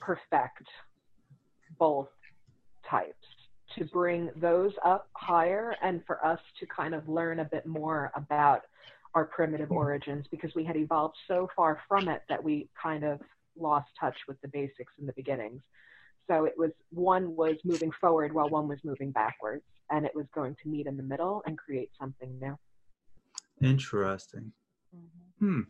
[0.00, 0.66] perfect
[1.78, 2.08] both
[2.88, 3.26] types
[3.76, 8.10] to bring those up higher and for us to kind of learn a bit more
[8.14, 8.62] about
[9.14, 13.20] our primitive origins because we had evolved so far from it that we kind of
[13.58, 15.60] lost touch with the basics in the beginnings.
[16.28, 20.26] So it was one was moving forward while one was moving backwards and it was
[20.34, 22.58] going to meet in the middle and create something new.
[23.62, 24.52] Interesting.
[25.38, 25.60] Hmm.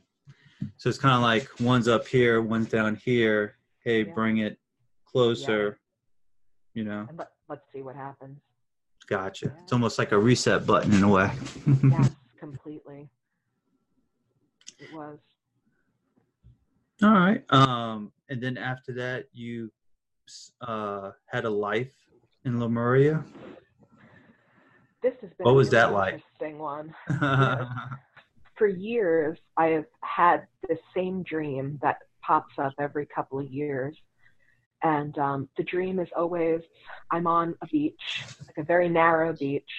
[0.79, 3.57] So it's kind of like one's up here, one's down here.
[3.85, 4.15] Hey, Yeah.
[4.15, 4.59] bring it
[5.05, 5.79] closer.
[6.75, 8.39] You know, And let, let's see what happens.
[9.09, 9.47] gotcha.
[9.47, 9.63] Yeah.
[9.63, 11.31] It's almost like a reset button in a way.
[11.91, 13.09] Yes, completely.
[14.79, 15.19] It was.
[17.03, 17.45] All right.
[17.51, 19.71] Um, and then after that, you
[20.61, 21.93] uh, had a life
[22.45, 23.25] in Lemuria.
[25.03, 26.15] This has been What was that like?
[26.15, 26.95] interesting one.
[28.59, 33.97] For years, I have had this same dream that pops up every couple of years.
[34.83, 36.61] And um, the dream is always
[37.11, 39.71] I'm on a beach, like a very narrow beach,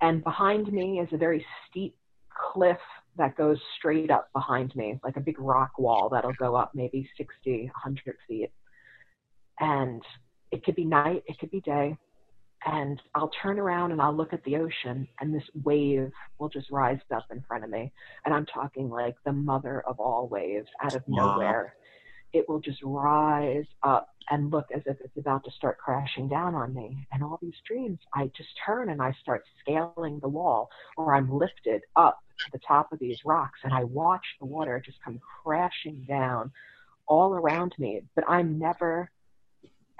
[0.00, 1.96] and behind me is a very steep
[2.52, 2.78] cliff
[3.16, 7.08] that goes straight up behind me, like a big rock wall that'll go up maybe
[7.16, 8.50] 60, 100 feet.
[9.60, 10.02] And
[10.50, 11.96] it could be night, it could be day.
[12.64, 16.70] And I'll turn around and I'll look at the ocean, and this wave will just
[16.70, 17.92] rise up in front of me.
[18.24, 21.34] And I'm talking like the mother of all waves out of Wow.
[21.34, 21.74] nowhere.
[22.32, 26.54] It will just rise up and look as if it's about to start crashing down
[26.54, 27.06] on me.
[27.12, 31.30] And all these dreams, I just turn and I start scaling the wall, or I'm
[31.30, 35.20] lifted up to the top of these rocks and I watch the water just come
[35.42, 36.52] crashing down
[37.06, 39.10] all around me, but I'm never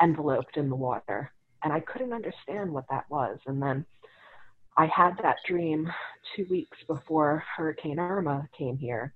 [0.03, 1.33] enveloped in the water.
[1.65, 3.39] And I couldn't understand what that was.
[3.47, 3.85] And then
[4.77, 5.89] I had that dream
[6.35, 9.13] two weeks before Hurricane Irma came here,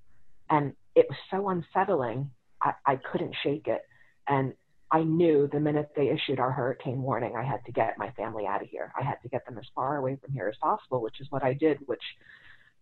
[0.51, 2.31] and it was so unsettling.
[2.63, 3.83] I, I couldn't shake it.
[4.29, 4.53] And
[4.91, 8.47] I knew the minute they issued our hurricane warning, I had to get my family
[8.47, 8.93] out of here.
[8.99, 11.43] I had to get them as far away from here as possible, which is what
[11.43, 12.03] I did, which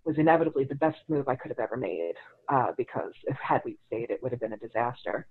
[0.04, 2.14] was inevitably the best move I could have ever made
[2.52, 5.26] uh, because if had we stayed, it would have been a disaster.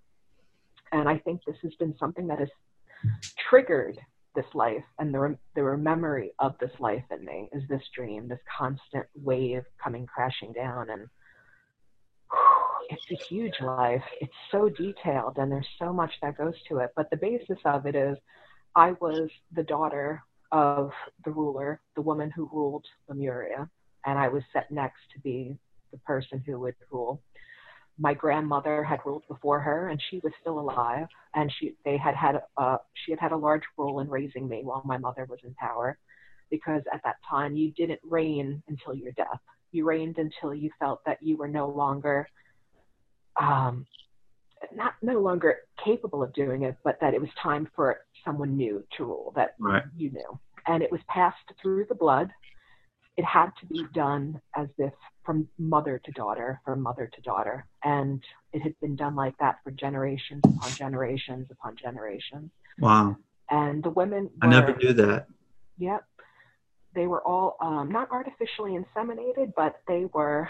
[0.94, 2.50] And I think this has been something that has
[3.50, 4.00] triggered
[4.36, 8.28] this life and the, rem- the memory of this life in me is this dream,
[8.28, 10.92] this constant wave coming crashing down.
[10.92, 11.08] And
[12.32, 14.04] whew, it's a huge life.
[14.22, 16.92] It's so detailed and there's so much that goes to it.
[16.96, 18.16] But the basis of it is
[18.76, 20.92] I was the daughter of
[21.26, 23.68] the ruler, the woman who ruled Lemuria,
[24.06, 25.58] and I was set next to be
[25.92, 27.22] the person who would rule
[28.00, 32.16] my grandmother had ruled before her and she was still alive and she they had
[32.16, 35.40] had uh, she had had a large role in raising me while my mother was
[35.44, 35.98] in power
[36.50, 39.40] because at that time you didn't reign until your death
[39.72, 42.28] you reigned until you felt that you were no longer
[43.40, 43.86] um,
[44.76, 48.84] not no longer capable of doing it but that it was time for someone new
[48.98, 49.84] to rule that right.
[49.96, 52.32] you knew and it was passed through the blood
[53.16, 54.94] it had to be done as if
[55.24, 57.66] from mother to daughter, from mother to daughter.
[57.84, 62.52] And it had been done like that for generations upon generations upon generations.
[62.80, 63.18] Wow.
[63.50, 65.28] And the women were, I never knew that.
[65.78, 66.04] Yep.
[66.96, 70.50] They were all um, not artificially inseminated, but they were,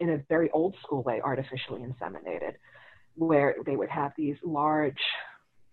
[0.00, 2.54] in a very old school way, artificially inseminated,
[3.16, 5.00] where they would have these large,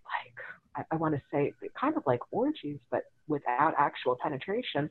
[0.04, 4.90] like, I, I want to say, kind of like orgies, but without actual penetration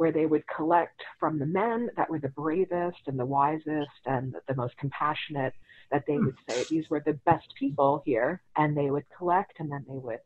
[0.00, 4.34] where they would collect from the men that were the bravest and the wisest and
[4.48, 5.52] the most compassionate,
[5.92, 6.24] that they hmm.
[6.24, 9.98] would say these were the best people here, and they would collect and then they
[9.98, 10.20] would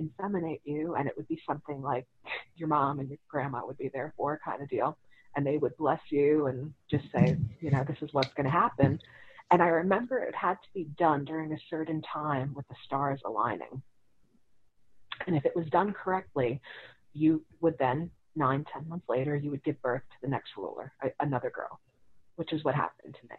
[0.00, 2.04] inseminate you, and it would be something like
[2.56, 4.98] your mom and your grandma would be there for kind of deal.
[5.36, 8.50] And they would bless you and just say, you know, this is what's going to
[8.50, 8.98] happen.
[9.52, 13.20] And I remember it had to be done during a certain time with the stars
[13.24, 13.82] aligning.
[15.28, 16.60] And if it was done correctly,
[17.12, 20.92] you would then nine, ten months later, you would give birth to the next ruler,
[21.02, 21.80] a, another girl,
[22.36, 23.36] which is what happened to me.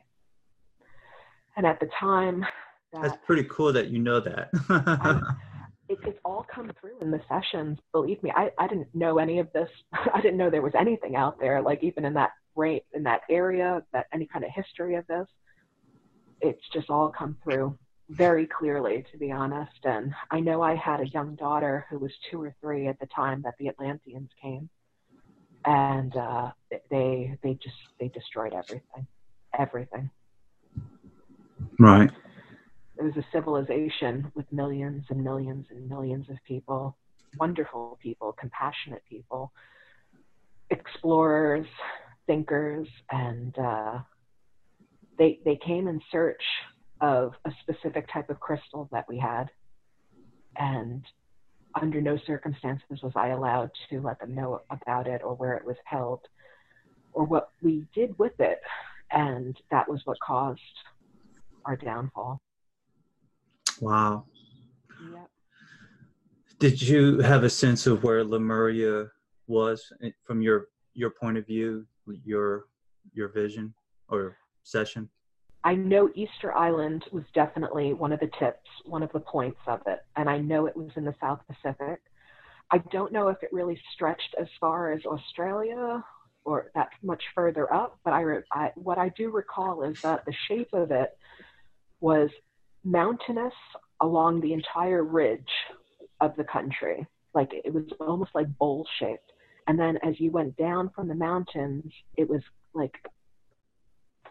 [1.56, 2.46] And at the time,
[2.94, 4.50] that, that's pretty cool that you know that.
[4.70, 5.20] I,
[5.90, 7.80] it, it's all come through in the sessions.
[7.92, 9.70] Believe me, I, I didn't know any of this.
[10.14, 13.22] I didn't know there was anything out there, like even in that rate, in that
[13.30, 15.28] area, that any kind of history of this.
[16.42, 17.78] It's just all come through
[18.10, 19.72] very clearly, to be honest.
[19.86, 23.08] And I know I had a young daughter who was two or three at the
[23.08, 24.70] time that the Atlanteans came
[25.66, 26.52] and uh,
[26.90, 29.08] they they just they destroyed everything,
[29.58, 30.10] everything.
[31.80, 32.10] Right.
[32.98, 36.96] It was a civilization with millions and millions and millions of people,
[37.40, 39.52] wonderful people, compassionate people,
[40.70, 41.66] explorers,
[42.28, 44.00] thinkers, and uh,
[45.18, 46.44] they they came in search
[47.02, 49.50] of a specific type of crystal that we had,
[50.56, 51.04] and
[51.80, 55.66] under no circumstances was I allowed to let them know about it or where it
[55.66, 56.20] was held
[57.14, 58.60] or what we did with it.
[59.12, 60.62] And that was what caused
[61.66, 62.42] our downfall.
[63.80, 64.26] Wow.
[65.14, 65.30] Yep.
[66.60, 69.08] Did you have a sense of where Lemuria
[69.48, 69.92] was
[70.26, 71.86] from your your point of view,
[72.24, 72.66] your
[73.14, 73.74] your vision
[74.08, 75.10] or session?
[75.64, 79.82] I know Easter Island was definitely one of the tips, one of the points of
[79.88, 82.02] it, and I know it was in the South Pacific.
[82.72, 86.04] I don't know if it really stretched as far as Australia
[86.44, 90.34] or that much further up, but I, I what I do recall is that the
[90.48, 91.18] shape of it
[92.02, 92.30] was
[92.84, 93.54] mountainous
[94.02, 95.42] along the entire ridge
[96.20, 97.08] of the country.
[97.34, 99.32] Like it was almost like bowl shaped.
[99.68, 102.42] And then as you went down from the mountains, it was
[102.74, 102.94] like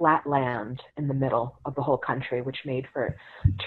[0.03, 3.17] flat land in the middle of the whole country, which made for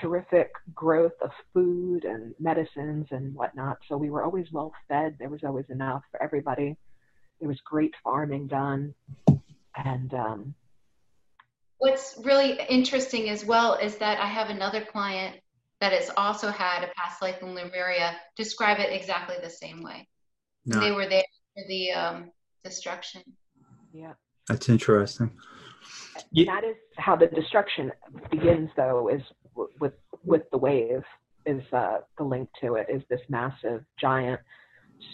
[0.02, 3.78] terrific growth of food and medicines and whatnot.
[3.88, 5.16] So we were always well fed.
[5.18, 6.76] There was always enough for everybody.
[7.40, 8.94] There was great farming done.
[9.78, 10.56] And um,
[11.78, 15.38] what's really interesting as well is that I have another client
[15.80, 20.06] that has also had a past life in Lemuria describe it exactly the same way.
[20.66, 20.82] No.
[20.82, 21.24] They were there
[21.54, 22.32] for the um,
[22.66, 23.22] destruction.
[23.94, 24.16] Yeah.
[24.50, 25.32] That's interesting
[26.36, 26.54] yeah.
[26.54, 27.92] that is how the destruction
[28.30, 29.22] begins though is
[29.56, 31.04] w- with with the wave
[31.46, 34.40] is uh, the link to it is this massive giant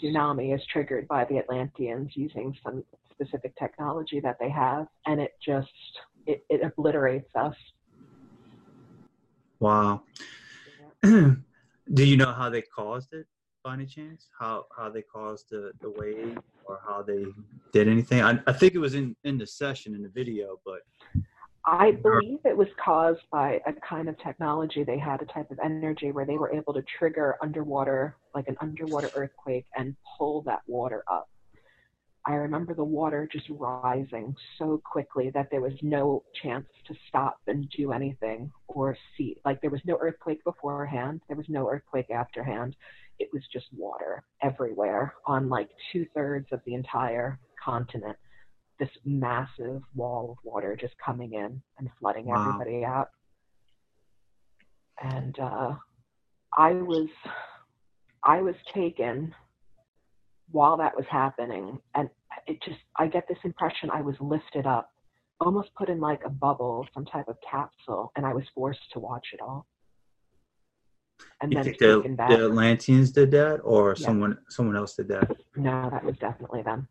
[0.02, 5.32] tsunami is triggered by the Atlanteans using some specific technology that they have, and it
[5.44, 5.68] just
[6.26, 7.54] it, it obliterates us.
[9.60, 10.02] Wow.
[11.02, 11.36] Do
[11.96, 13.26] you know how they caused it
[13.62, 14.28] by any chance?
[14.38, 17.24] How how they caused the, the wave or how they
[17.72, 18.22] did anything?
[18.22, 20.80] I, I think it was in, in the session in the video, but
[21.64, 24.82] I believe it was caused by a kind of technology.
[24.82, 28.56] They had a type of energy where they were able to trigger underwater, like an
[28.60, 31.28] underwater earthquake, and pull that water up.
[32.24, 37.38] I remember the water just rising so quickly that there was no chance to stop
[37.48, 39.38] and do anything or see.
[39.44, 42.76] Like there was no earthquake beforehand, there was no earthquake afterhand.
[43.18, 48.16] It was just water everywhere on like two thirds of the entire continent
[48.82, 52.48] this massive wall of water just coming in and flooding wow.
[52.48, 53.10] everybody out.
[55.00, 55.74] And uh,
[56.58, 57.08] I was
[58.24, 59.34] I was taken
[60.52, 62.08] while that was happening, and
[62.46, 64.90] it just I get this impression I was lifted up,
[65.40, 69.00] almost put in like a bubble, some type of capsule, and I was forced to
[69.00, 69.66] watch it all.
[71.40, 74.06] And you then think the, the Atlanteans did that, or yeah.
[74.06, 75.30] someone someone else did that?
[75.56, 76.88] No, that was definitely them.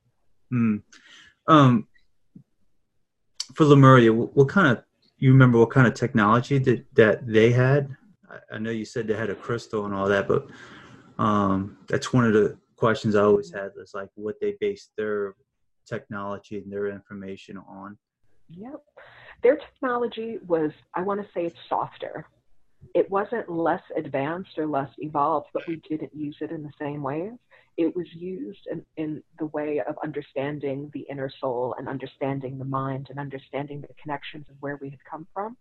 [0.49, 0.78] Hmm.
[1.47, 1.88] Um,
[3.55, 4.84] for Lemuria, what, what, kind of
[5.18, 7.95] you remember what kind of technology that that they had?
[8.30, 10.47] I, I, know you said they had a crystal and all that, but
[11.18, 13.64] um, that's one of the questions I always mm-hmm.
[13.64, 13.72] had.
[13.76, 15.36] was like what they based their
[15.88, 17.98] technology and their information on.
[18.50, 18.82] Yep,
[19.44, 22.26] their technology was I want to say it's softer.
[22.96, 27.02] It wasn't less advanced or less evolved, but we didn't use it in the same
[27.04, 27.34] ways
[27.78, 32.66] it was used in, in the way of understanding the inner soul and understanding the
[32.66, 35.58] mind and understanding the connections of where we had come from.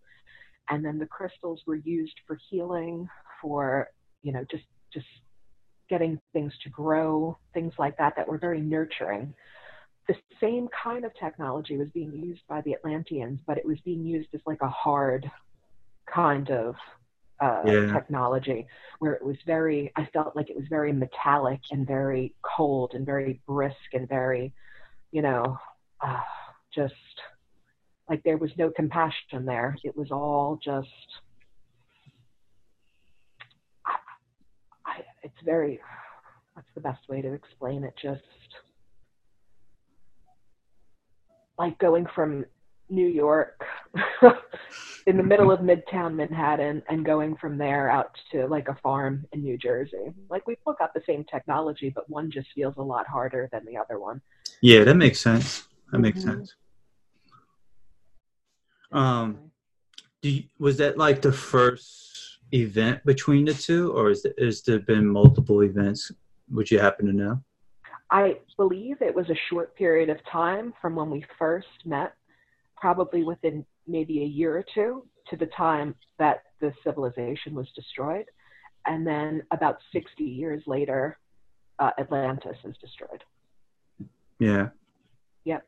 [0.69, 3.09] And then the crystals were used for healing,
[3.41, 3.89] for,
[4.23, 5.07] you know, just, just
[5.91, 9.35] getting things to grow, things like that, that were very nurturing.
[10.09, 14.07] The same kind of technology was being used by the Atlanteans, but it was being
[14.07, 15.31] used as like a hard
[16.07, 16.75] kind of
[17.41, 17.93] uh, yeah.
[17.93, 18.67] technology
[18.99, 23.07] where it was very i felt like it was very metallic and very cold and
[23.07, 24.53] very brisk and very
[25.11, 25.57] you know
[26.03, 26.21] uh,
[26.75, 26.95] just
[28.11, 30.89] like there was no compassion there it was all just
[33.87, 33.95] I,
[34.85, 35.81] I, it's very
[36.55, 38.21] what's the best way to explain it just
[41.59, 42.45] like going from
[42.89, 43.63] new york
[45.07, 49.25] in the middle of midtown Manhattan and going from there out to like a farm
[49.33, 50.13] in New Jersey.
[50.29, 53.65] Like we both got the same technology, but one just feels a lot harder than
[53.65, 54.21] the other one.
[54.63, 55.67] Yeah, that makes sense.
[55.91, 56.03] That mm-hmm.
[56.03, 56.55] makes sense.
[58.93, 59.51] Um,
[60.23, 62.10] do you, was that like the first
[62.53, 66.11] event between the two, or is there, is there been multiple events?
[66.51, 67.43] Would you happen to know?
[68.11, 72.15] I believe it was a short period of time from when we first met,
[72.77, 78.27] probably within maybe a year or two to the time that the civilization was destroyed.
[78.87, 81.19] And then about 60 years later,
[81.79, 83.23] uh, Atlantis is destroyed.
[84.39, 84.69] Yeah.
[85.45, 85.67] Yep.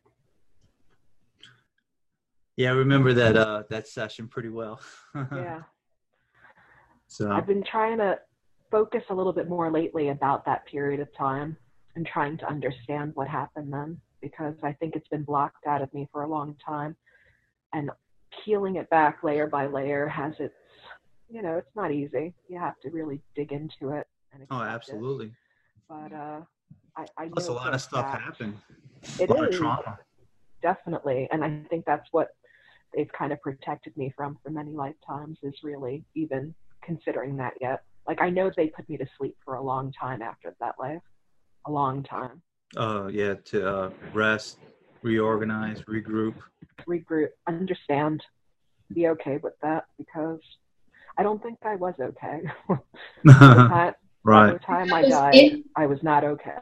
[2.56, 4.80] Yeah, I remember that uh, that session pretty well.
[5.14, 5.62] yeah.
[7.12, 8.18] So I've been trying to
[8.70, 11.58] focus a little bit more lately about that period of time
[11.94, 15.92] and trying to understand what happened then because I think it's been blocked out of
[15.92, 16.96] me for a long time.
[17.74, 17.90] And
[18.42, 20.54] peeling it back layer by layer has its
[21.28, 22.32] you know it's not easy.
[22.48, 24.06] You have to really dig into it
[24.50, 25.32] oh absolutely it.
[25.90, 26.40] but uh
[26.96, 28.56] i i Plus a lot of stuff happened.
[29.20, 29.98] it a lot is, of trauma.
[30.62, 31.28] Definitely.
[31.30, 32.28] And i think that's what
[32.94, 36.54] they've kind of protected me from for many lifetimes is really even
[36.84, 40.22] considering that yet like i know they put me to sleep for a long time
[40.22, 41.02] after that life
[41.66, 42.42] a long time
[42.76, 44.58] uh yeah to uh rest
[45.02, 46.34] reorganize regroup
[46.88, 48.22] regroup, understand,
[48.92, 50.40] be okay with that because
[51.18, 52.40] I don't think I was okay.
[53.58, 53.94] right.
[54.24, 56.52] By the time I died, in- I was not okay.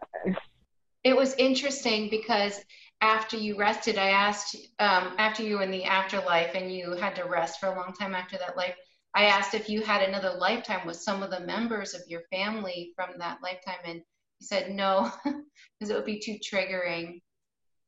[1.02, 2.60] It was interesting because
[3.00, 7.14] after you rested, I asked, um, after you were in the afterlife and you had
[7.16, 8.74] to rest for a long time after that life,
[9.14, 12.92] I asked if you had another lifetime with some of the members of your family
[12.94, 13.80] from that lifetime.
[13.84, 17.20] And you said no, because it would be too triggering.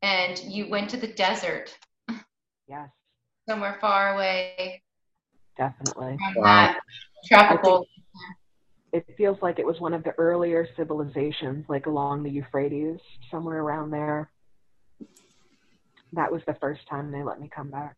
[0.02, 1.76] And you went to the desert
[2.68, 2.88] Yes.
[3.48, 4.82] Somewhere far away.
[5.56, 6.16] Definitely.
[6.34, 6.66] From wow.
[6.66, 6.80] that
[7.26, 7.86] tropical.
[8.92, 13.00] It feels like it was one of the earlier civilizations, like along the Euphrates,
[13.30, 14.30] somewhere around there.
[16.12, 17.96] That was the first time they let me come back.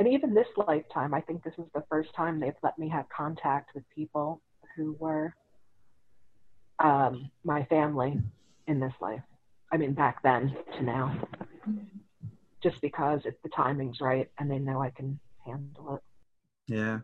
[0.00, 3.04] And even this lifetime, I think this is the first time they've let me have
[3.14, 4.40] contact with people
[4.74, 5.34] who were
[6.78, 8.18] um, my family
[8.66, 9.20] in this life.
[9.70, 11.14] I mean, back then to now,
[12.62, 16.72] just because if the timing's right and they know I can handle it.
[16.72, 17.00] Yeah.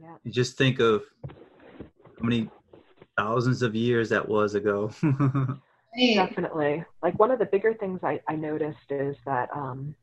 [0.00, 0.14] Yeah.
[0.22, 2.48] You just think of how many
[3.18, 4.92] thousands of years that was ago.
[5.98, 6.84] Definitely.
[7.02, 9.96] Like one of the bigger things I, I noticed is that um,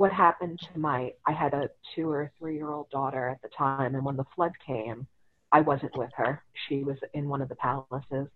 [0.00, 3.50] what happened to my, I had a two or three year old daughter at the
[3.50, 5.06] time, and when the flood came,
[5.52, 6.42] I wasn't with her.
[6.66, 8.28] She was in one of the palaces.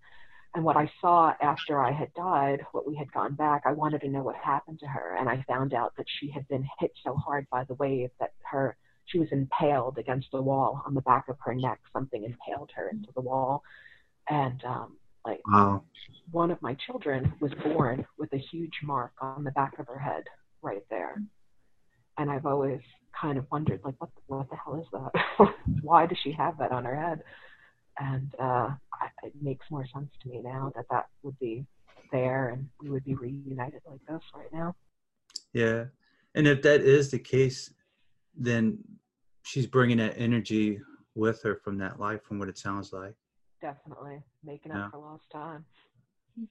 [0.54, 4.02] And what I saw after I had died, what we had gone back, I wanted
[4.02, 5.16] to know what happened to her.
[5.18, 8.34] And I found out that she had been hit so hard by the wave that
[8.50, 11.80] her, she was impaled against the wall on the back of her neck.
[11.94, 13.62] Something impaled her into the wall.
[14.28, 15.82] And um, like wow.
[16.30, 19.98] one of my children was born with a huge mark on the back of her
[19.98, 20.24] head
[20.60, 21.22] right there.
[22.18, 22.80] And I've always
[23.20, 25.54] kind of wondered, like, what, what the hell is that?
[25.82, 27.22] Why does she have that on her head?
[27.98, 31.64] And uh, I, it makes more sense to me now that that would be
[32.12, 34.74] there and we would be reunited like this right now.
[35.52, 35.84] Yeah.
[36.34, 37.72] And if that is the case,
[38.36, 38.78] then
[39.42, 40.80] she's bringing that energy
[41.14, 43.14] with her from that life, from what it sounds like.
[43.60, 44.86] Definitely making Yeah.
[44.86, 45.64] up for lost time.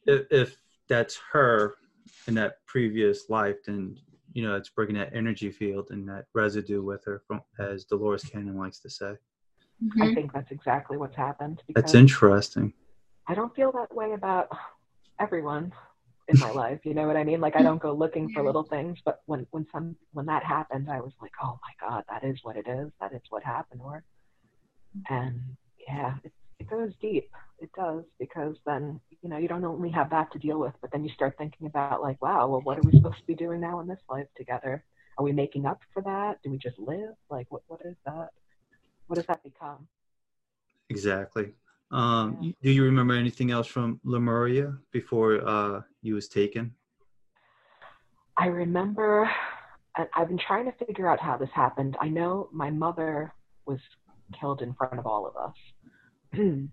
[0.05, 0.57] If, if
[0.88, 1.76] that's her
[2.28, 3.97] in that previous life, then
[4.34, 8.24] you know it's bringing that energy field and that residue with her, from as Dolores
[8.24, 9.14] Cannon likes to say.
[10.02, 10.16] I mhm.
[10.16, 11.62] think that's exactly what's happened.
[11.76, 12.74] That's interesting.
[13.28, 14.50] I don't feel that way about
[15.20, 15.74] everyone
[16.28, 16.80] in my life.
[16.84, 17.42] You know what I mean?
[17.42, 20.90] Like I don't go looking for little things, but when when some when that happened,
[20.90, 22.92] I was like, oh my god, that is what it is.
[23.00, 24.04] That is what happened, or
[25.10, 25.42] and
[25.88, 26.32] yeah, it,
[26.64, 27.30] it goes deep.
[27.59, 30.91] It does because then you know you don't only have that to deal with, but
[30.91, 33.61] then you start thinking about like, wow, well, what are we supposed to be doing
[33.61, 34.84] now in this life together?
[35.18, 36.41] Are we making up for that?
[36.43, 37.16] Do we just live?
[37.30, 38.30] Like, what what is that?
[39.07, 39.88] What does that become?
[40.89, 41.53] Exactly.
[41.91, 42.51] Um, Yeah.
[42.61, 46.74] Do you remember anything else from Lemuria before uh, you was taken?
[48.36, 49.30] I remember,
[49.95, 51.95] and I've been trying to figure out how this happened.
[52.01, 53.32] I know my mother
[53.68, 53.80] was
[54.39, 55.53] killed in front of all of us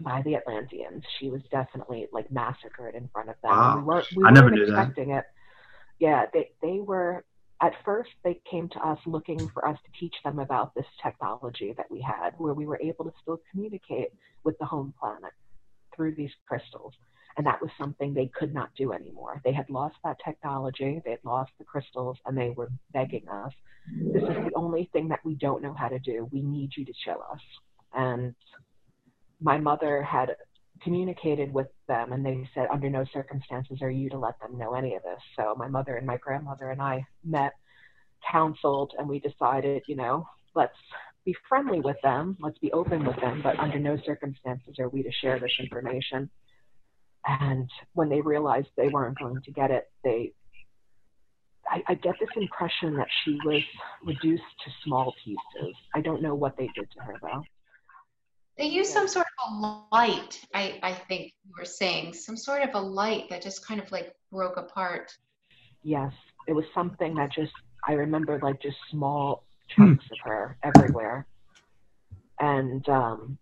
[0.00, 1.02] by the Atlanteans.
[1.18, 3.50] She was definitely like massacred in front of them.
[3.50, 3.76] Wow.
[3.76, 4.92] We weren't, we I never knew that.
[4.96, 5.24] it.
[5.98, 7.24] Yeah, they, they were,
[7.62, 11.72] at first, they came to us looking for us to teach them about this technology
[11.76, 14.08] that we had, where we were able to still communicate
[14.44, 15.32] with the home planet
[15.94, 16.92] through these crystals
[17.36, 19.40] and that was something they could not do anymore.
[19.44, 23.52] They had lost that technology, they had lost the crystals, and they were begging us,
[24.12, 26.28] This is the only thing that we don't know how to do.
[26.32, 27.40] We need you to show us.
[27.94, 28.34] And
[29.40, 30.36] my mother had
[30.82, 34.74] communicated with them, and they said, Under no circumstances are you to let them know
[34.74, 35.20] any of this.
[35.36, 37.52] So my mother and my grandmother and I met,
[38.30, 40.76] counseled, and we decided, you know, let's
[41.24, 45.02] be friendly with them, let's be open with them, but under no circumstances are we
[45.02, 46.30] to share this information.
[47.26, 50.32] And when they realized they weren't going to get it, they
[51.68, 53.60] I, I get this impression that she was
[54.04, 55.74] reduced to small pieces.
[55.94, 57.42] I don't know what they did to her though.
[58.56, 62.62] They used some sort of a light, I, I think you were saying, some sort
[62.62, 65.12] of a light that just kind of like broke apart.
[65.82, 66.12] Yes,
[66.46, 67.52] it was something that just
[67.86, 69.44] I remember like just small
[69.76, 71.26] chunks of her everywhere.
[72.40, 73.38] And um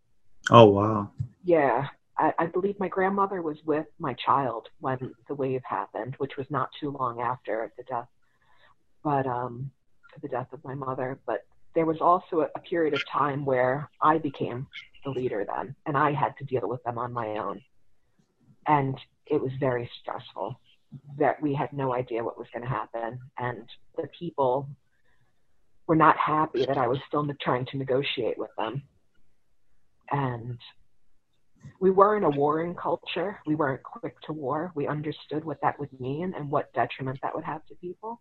[0.51, 1.11] Oh wow.
[1.45, 1.87] yeah,
[2.19, 6.47] I, I believe my grandmother was with my child when the wave happened, which was
[6.51, 8.09] not too long after the death,
[9.03, 9.71] but um,
[10.23, 11.19] the death of my mother.
[11.27, 11.41] But
[11.75, 14.67] there was also a, a period of time where I became
[15.05, 17.61] the leader then, and I had to deal with them on my own,
[18.67, 20.59] and it was very stressful.
[21.19, 24.69] That we had no idea what was going to happen, and the people
[25.89, 28.83] were not happy that I was still trying to negotiate with them,
[30.11, 30.59] and
[31.81, 33.41] we weren't a warring culture.
[33.47, 34.71] We weren't quick to war.
[34.75, 38.21] We understood what that would mean and what detriment that would have to people.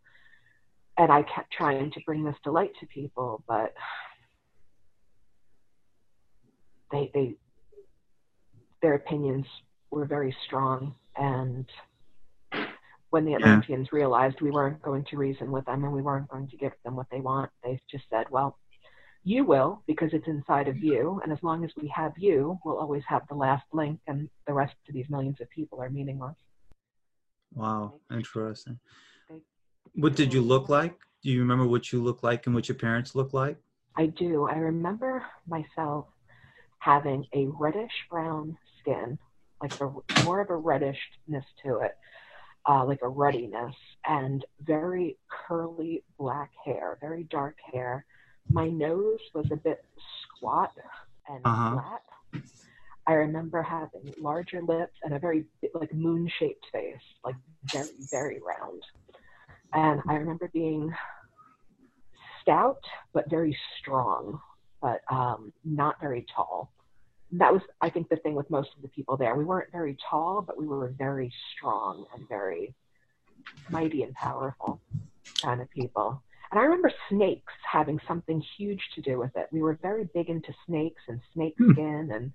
[0.98, 3.74] And I kept trying to bring this to light to people, but
[6.94, 7.36] they they
[8.82, 9.46] their opinions
[9.92, 11.66] were very strong and
[13.10, 13.38] when the Yeah.
[13.38, 16.74] Atlanteans realized we weren't going to reason with them and we weren't going to give
[16.84, 18.58] them what they want, they just said, Well,
[19.24, 22.78] you will because it's inside of you and as long as we have you we'll
[22.78, 26.36] always have the last link and the rest of these millions of people are meaningless
[27.56, 27.94] Wow.
[28.12, 28.80] Interesting.
[29.94, 30.96] What did you look like?
[31.22, 33.58] Do you remember what you looked like and what your parents looked like?
[33.96, 36.06] i do i remember myself
[36.84, 39.18] having a reddish brown skin
[39.62, 41.98] like a, more of a reddishness to it
[42.70, 43.76] uh, like a ruddiness
[44.06, 45.18] and very
[45.48, 48.06] curly black hair very dark hair
[48.52, 49.86] my nose was a bit
[50.24, 50.72] squat
[51.30, 51.72] and Uh-huh.
[51.72, 52.02] flat
[53.08, 57.36] I remember having larger lips and a very like moon shaped face, like
[57.72, 58.82] very, very round.
[59.74, 60.94] And I remember being
[62.42, 62.80] stout,
[63.14, 64.40] but very strong,
[64.82, 66.73] but um, not very tall.
[67.34, 69.36] That was, I think, the thing with most of the people there.
[69.36, 72.74] We weren't very tall, but we were very strong and very
[73.70, 74.82] mighty and powerful
[75.42, 76.22] kind of people.
[76.52, 79.48] And I remember snakes having something huge to do with it.
[79.52, 81.72] We were very big into snakes and snake Hmm.
[81.72, 82.32] skin, and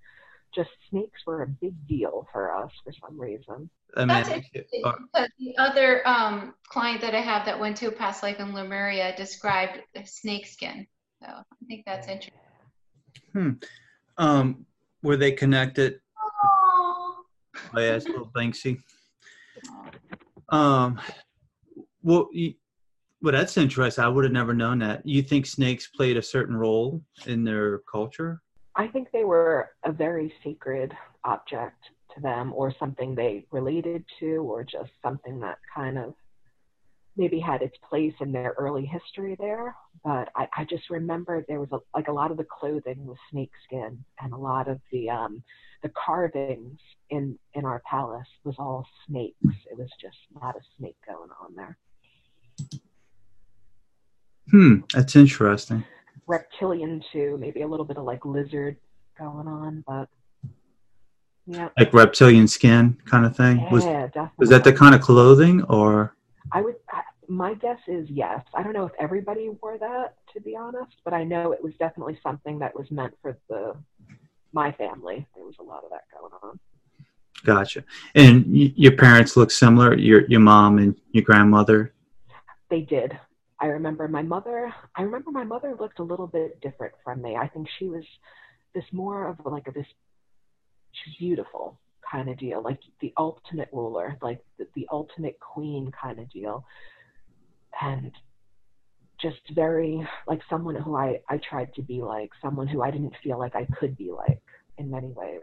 [0.55, 3.71] just snakes were a big deal for us for some reason.
[3.95, 4.83] That's interesting
[5.13, 8.53] because the other um, client that I have that went to a past life in
[8.53, 10.87] Lemuria described snake skin.
[11.21, 12.33] So I think that's interesting.
[14.17, 14.67] um,
[15.03, 16.01] were they connected?
[16.21, 17.25] Oh,
[17.75, 18.81] I asked little Banksy.
[20.49, 21.01] Um,
[22.03, 22.55] well, you,
[23.21, 24.05] well, that's interesting.
[24.05, 25.07] I would have never known that.
[25.07, 28.41] You think snakes played a certain role in their culture?
[28.77, 34.37] I think they were a very sacred object to them, or something they related to,
[34.37, 36.15] or just something that kind of
[37.19, 39.75] maybe had its place in their early history there.
[40.05, 43.19] But I, I just remember there was a, like a lot of the clothing was
[43.31, 45.43] snake skin, and a lot of the um,
[45.83, 46.79] the carvings
[47.11, 49.37] in in our palace was all snakes.
[49.71, 51.77] It was just not a snake going on there.
[54.51, 55.85] Hmm, that's interesting.
[56.27, 58.77] Reptilian too, maybe a little bit of like lizard
[59.19, 60.09] going on, but
[61.47, 61.71] yeah.
[61.79, 63.67] Like reptilian skin kind of thing.
[63.71, 64.31] Was yeah, definitely.
[64.37, 66.15] was that the kind of clothing or?
[66.53, 66.77] I would.
[67.29, 68.43] My guess is yes.
[68.55, 71.75] I don't know if everybody wore that, to be honest, but I know it was
[71.79, 73.75] definitely something that was meant for the
[74.53, 75.27] my family.
[75.37, 76.59] There was a lot of that going on.
[77.45, 77.85] Gotcha.
[78.15, 79.97] And y- your parents look similar.
[79.97, 81.93] Your your mom and your grandmother.
[82.71, 83.19] They did.
[83.61, 84.73] I remember my mother.
[84.97, 87.37] I remember my mother looked a little bit different from me.
[87.37, 88.05] I think she was
[88.75, 89.87] this more of like a this.
[90.93, 91.79] She's beautiful
[92.11, 96.65] kind of deal, like the ultimate ruler, like the, the ultimate queen kind of deal,
[97.81, 98.13] and
[99.21, 103.15] just very like someone who I I tried to be like, someone who I didn't
[103.23, 104.43] feel like I could be like
[104.79, 105.41] in many ways.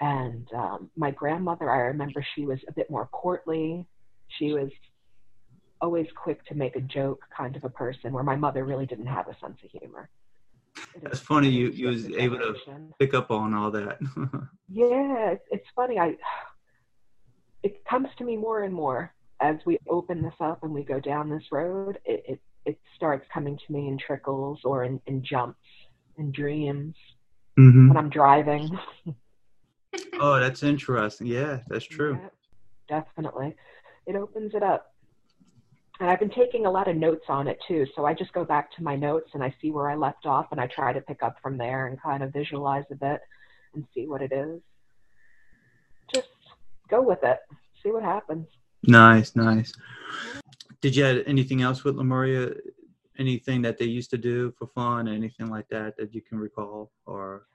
[0.00, 3.86] And um, my grandmother, I remember she was a bit more courtly.
[4.38, 4.70] She was
[5.80, 9.06] always quick to make a joke kind of a person, where my mother really didn't
[9.06, 10.08] have a sense of humor.
[10.94, 11.48] It That's funny.
[11.48, 12.54] You you was able to
[12.98, 13.98] pick up on all that.
[14.70, 15.98] Yeah, it's, it's funny.
[15.98, 16.16] I
[17.62, 21.00] it comes to me more and more as we open this up and we go
[21.00, 21.98] down this road.
[22.04, 25.58] It it, it starts coming to me in trickles or in, in jumps,
[26.16, 26.94] in dreams
[27.56, 28.78] hmm when I'm driving.
[30.20, 31.28] Oh, that's interesting.
[31.28, 32.18] Yeah, that's true.
[32.20, 32.28] Yeah,
[32.88, 33.54] definitely,
[34.06, 34.92] it opens it up.
[36.00, 37.86] And I've been taking a lot of notes on it too.
[37.96, 40.46] So I just go back to my notes and I see where I left off
[40.50, 43.20] and I try to pick up from there and kind of visualize a bit
[43.74, 44.60] and see what it is.
[46.12, 46.28] Just
[46.88, 47.38] go with it.
[47.82, 48.46] See what happens.
[48.86, 49.72] Nice, nice.
[50.80, 52.54] Did you have anything else with Lemuria?
[53.18, 56.92] Anything that they used to do for fun, anything like that that you can recall?
[57.04, 57.46] Or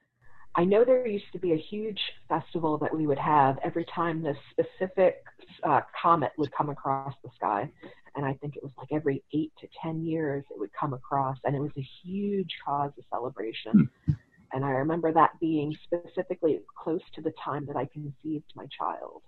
[0.55, 1.99] I know there used to be a huge
[2.29, 5.23] festival that we would have every time this specific
[5.63, 7.71] uh, comet would come across the sky.
[8.15, 11.37] And I think it was like every eight to 10 years it would come across,
[11.45, 13.89] and it was a huge cause of celebration.
[14.53, 19.23] And I remember that being specifically close to the time that I conceived my child.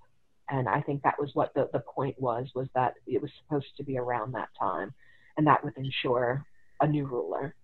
[0.49, 3.75] And I think that was what the, the point was, was that it was supposed
[3.77, 4.93] to be around that time.
[5.37, 6.45] And that would ensure
[6.81, 7.55] a new ruler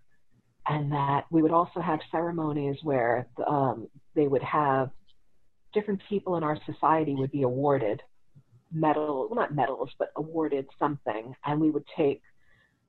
[0.67, 4.89] and that we would also have ceremonies where um, they would have
[5.73, 8.01] different people in our society would be awarded
[8.73, 12.21] medal well not medals but awarded something and we would take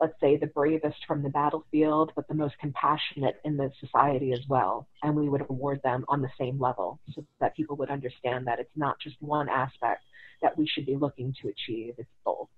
[0.02, 4.40] let's say the bravest from the battlefield but the most compassionate in the society as
[4.48, 8.46] well and we would award them on the same level so that people would understand
[8.46, 10.02] that it's not just one aspect
[10.42, 12.48] that we should be looking to achieve it's both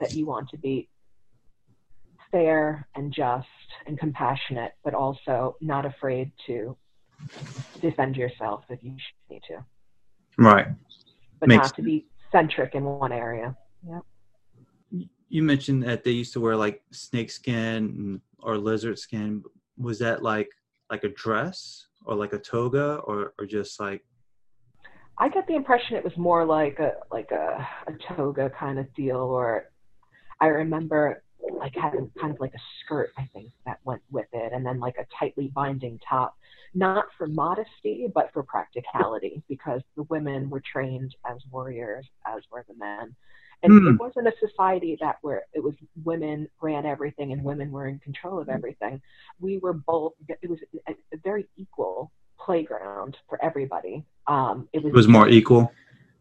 [0.00, 0.88] that you want to be
[2.30, 3.46] fair and just
[3.86, 6.76] and compassionate, but also not afraid to
[7.80, 8.94] defend yourself if you
[9.30, 9.64] need to,
[10.36, 10.68] right.
[11.40, 13.56] but Makes not to be centric in one area.
[15.28, 19.42] You mentioned that they used to wear like snake skin or lizard skin.
[19.78, 20.50] Was that like
[20.90, 24.04] like a dress or like a toga or or just like
[25.18, 28.92] I get the impression it was more like a like a, a toga kind of
[28.94, 29.70] deal, or
[30.40, 31.22] I remember
[31.58, 34.78] like having kind of like a skirt, I think that went with it, and then
[34.78, 36.36] like a tightly binding top,
[36.74, 42.64] not for modesty, but for practicality, because the women were trained as warriors, as were
[42.68, 43.14] the men.
[43.62, 43.88] And Hmm.
[43.88, 47.98] it wasn't a society that where it was women ran everything and women were in
[48.00, 49.00] control of everything.
[49.40, 54.04] We were both, it was a, a very equal playground for everybody.
[54.26, 55.72] Um, it was, It was more equal.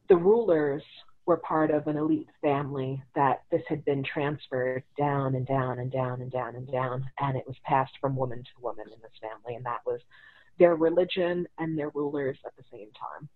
[0.07, 0.83] the rulers
[1.25, 5.91] were part of an elite family that this had been transferred down and down and
[5.91, 9.11] down and down and down, and it was passed from woman to woman in this
[9.19, 9.99] family, and that was
[10.59, 13.27] their religion and their rulers at the same time.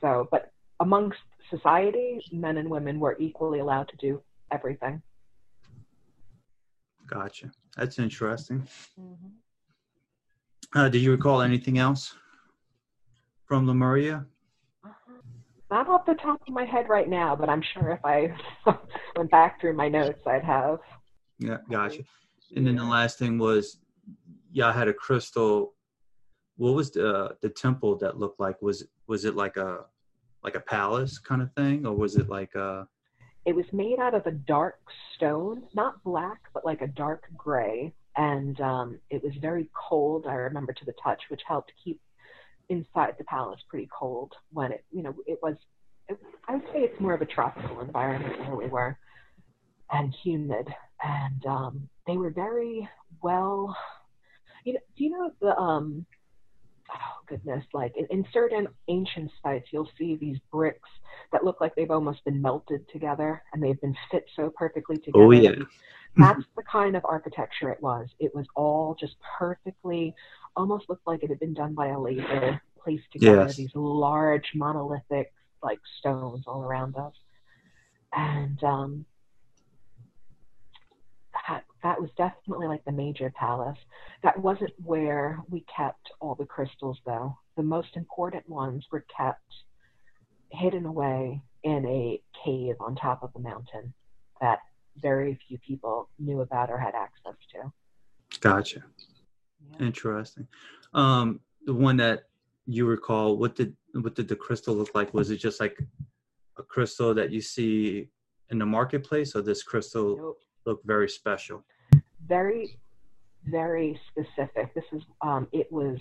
[0.00, 0.50] So, but
[0.80, 1.18] amongst
[1.50, 5.02] society, men and women were equally allowed to do everything.
[7.06, 7.50] Gotcha.
[7.76, 8.66] That's interesting.
[8.98, 10.78] Mm-hmm.
[10.78, 12.14] Uh, do you recall anything else
[13.44, 14.24] from Lemuria?
[14.84, 15.12] Uh-huh.
[15.70, 18.32] Not off the top of my head right now, but I'm sure if I
[19.16, 20.78] went back through my notes, I'd have.
[21.38, 22.04] Yeah, gotcha.
[22.54, 23.78] And then the last thing was,
[24.52, 25.74] y'all had a crystal.
[26.56, 28.60] What was the uh, the temple that looked like?
[28.60, 29.84] Was was it like a
[30.42, 32.86] like a palace kind of thing, or was it like a?
[33.44, 34.80] It was made out of a dark
[35.16, 37.92] stone, not black, but like a dark gray.
[38.16, 42.00] And um, it was very cold, I remember, to the touch, which helped keep
[42.68, 45.54] inside the palace pretty cold when it, you know, it was,
[46.08, 46.18] it,
[46.48, 48.98] I would say it's more of a tropical environment where we were
[49.90, 50.68] and humid.
[51.02, 52.88] And um, they were very
[53.22, 53.76] well,
[54.64, 56.04] you know, do you know the, um,
[56.92, 60.88] oh goodness, like in, in certain ancient sites, you'll see these bricks
[61.32, 65.24] that look like they've almost been melted together and they've been fit so perfectly together.
[65.24, 65.54] Oh yeah.
[66.16, 68.08] That's the kind of architecture it was.
[68.18, 70.14] It was all just perfectly,
[70.56, 73.56] almost looked like it had been done by a laser, placed together, Yes.
[73.56, 75.32] these large monolithic
[75.62, 77.12] like stones all around us.
[78.12, 79.04] And um,
[81.82, 83.78] that, was definitely like the major palace.
[84.22, 87.36] That wasn't where we kept all the crystals, though.
[87.56, 89.42] The most important ones were kept
[90.50, 93.92] hidden away in a cave on top of a mountain
[94.40, 94.60] that
[94.96, 97.72] very few people knew about or had access to.
[98.40, 98.82] Gotcha.
[99.72, 99.86] Yeah.
[99.86, 100.46] Interesting.
[100.94, 102.24] Um, the one that
[102.66, 105.12] you recall, what did what did the crystal look like?
[105.12, 105.78] Was it just like
[106.58, 108.08] a crystal that you see
[108.50, 110.38] in the marketplace, or this crystal Nope.
[110.66, 111.64] Looked very special?
[112.26, 112.78] Very,
[113.44, 114.74] very specific.
[114.74, 115.98] This is, um, it was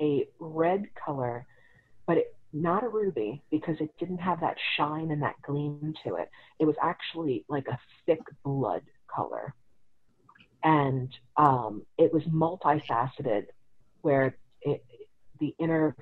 [0.00, 1.46] a red color,
[2.06, 6.16] but it, not a ruby because it didn't have that shine and that gleam to
[6.16, 6.30] it.
[6.58, 8.82] It was actually like a thick blood
[9.12, 9.54] color.
[10.62, 13.46] And um, it was multifaceted,
[14.02, 14.84] where it,
[15.40, 15.96] the inner,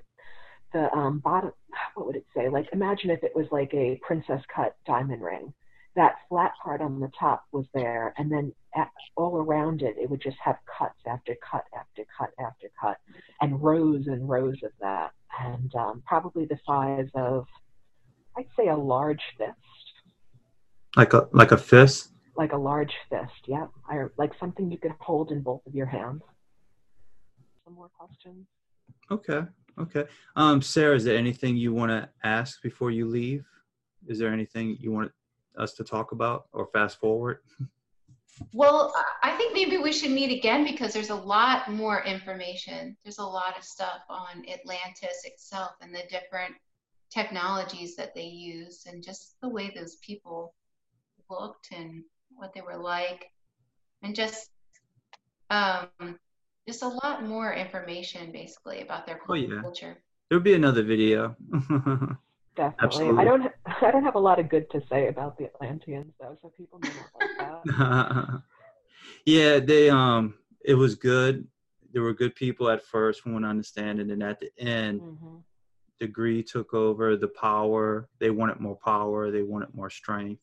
[0.72, 1.52] the um, bottom,
[1.94, 2.48] what would it say?
[2.48, 5.54] Like, imagine if it was like a princess cut diamond ring.
[5.96, 10.08] That flat part on the top was there, and then at, all around it, it
[10.08, 12.98] would just have cuts after cut after cut after cut,
[13.40, 15.10] and rows and rows of that,
[15.40, 17.44] and um, probably the size of,
[18.36, 19.50] I'd say, a large fist,
[20.96, 22.10] Like a like a fist?
[22.36, 23.42] like a large fist.
[23.46, 26.22] Yeah, I, like something you could hold in both of your hands.
[27.64, 28.46] Some more questions?
[29.10, 29.42] Okay.
[29.78, 30.04] Okay.
[30.36, 33.44] Um, Sarah, is there anything you want to ask before you leave?
[34.06, 35.10] Is there anything you want
[35.58, 37.38] us to talk about or fast forward?
[38.52, 42.96] Well, I think maybe we should meet again because there's a lot more information.
[43.04, 46.54] There's a lot of stuff on Atlantis itself and the different
[47.10, 50.54] technologies that they used and just the way those people
[51.28, 52.02] looked and
[52.34, 53.30] what they were like
[54.02, 54.50] and just
[55.50, 55.88] um
[56.68, 59.60] just a lot more information basically about their Oh, yeah.
[59.60, 59.98] culture.
[60.28, 61.36] There'll be another video.
[62.56, 62.86] Definitely.
[62.86, 63.20] Absolutely.
[63.20, 63.52] I don't.
[63.82, 66.78] I don't have a lot of good to say about the Atlanteans, though, so people
[66.78, 68.42] may not like that.
[69.26, 70.34] yeah, they um
[70.64, 71.46] it was good.
[71.92, 75.00] There were good people at first from what I understand, and then at the end
[75.00, 75.36] hmm
[76.00, 78.08] the greed took over the power.
[78.18, 80.42] They wanted more power, they wanted more strength.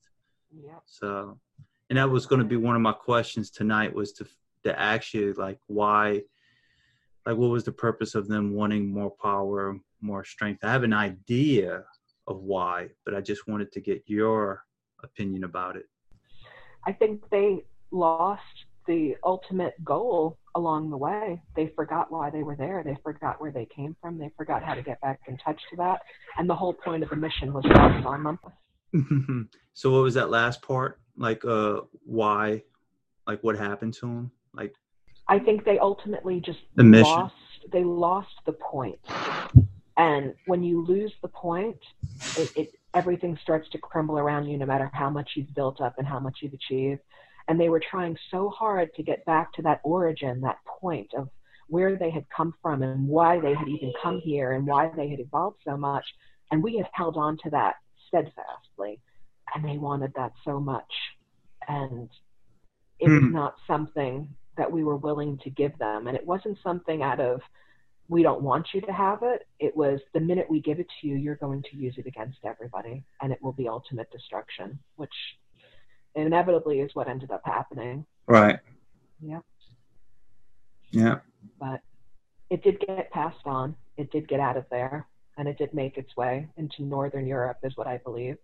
[0.51, 0.83] Yep.
[0.85, 1.39] So
[1.89, 4.27] and that was gonna be one of my questions tonight was to
[4.63, 6.21] to ask you like why
[7.25, 10.63] like what was the purpose of them wanting more power, more strength?
[10.63, 11.83] I have an idea
[12.28, 14.63] of why, but I just wanted to get your
[15.03, 15.86] opinion about it.
[16.86, 18.41] I think they lost
[18.86, 21.41] the ultimate goal along the way.
[21.55, 22.84] They forgot why they were there.
[22.86, 24.17] They forgot where they came from.
[24.17, 26.01] They forgot how to get back in touch to that.
[26.38, 28.23] And the whole point of the mission was lost on
[28.93, 29.49] them.
[29.73, 30.99] so what was that last part?
[31.17, 32.63] Like uh why
[33.25, 34.32] like what happened to them?
[34.53, 34.73] Like
[35.28, 37.03] I think they ultimately just The mission.
[37.03, 37.36] lost.
[37.73, 38.99] They lost the point.
[39.97, 41.77] And when you lose the point,
[42.35, 45.95] it, it everything starts to crumble around you, no matter how much you've built up
[45.97, 47.01] and how much you've achieved.
[47.47, 51.29] And they were trying so hard to get back to that origin, that point of
[51.69, 55.09] where they had come from and why they had even come here and why they
[55.09, 56.05] had evolved so much.
[56.51, 57.75] And we had held on to that
[58.07, 58.99] steadfastly.
[59.55, 60.93] And they wanted that so much.
[61.67, 62.09] And
[62.99, 63.31] it was Hmm.
[63.31, 66.07] not something that we were willing to give them.
[66.07, 67.41] And it wasn't something out of
[68.09, 69.45] we don't want you to have it.
[69.59, 72.39] It was the minute we give it to you, you're going to use it against
[72.45, 75.13] everybody, and it will be ultimate destruction, which
[76.15, 78.05] inevitably is what ended up happening.
[78.27, 78.59] Right.
[79.21, 79.39] Yeah.
[80.91, 81.19] Yeah.
[81.59, 81.81] But
[82.49, 83.75] it did get passed on.
[83.97, 85.05] It did get out of there,
[85.37, 88.37] and it did make its way into Northern Europe, is what I believe.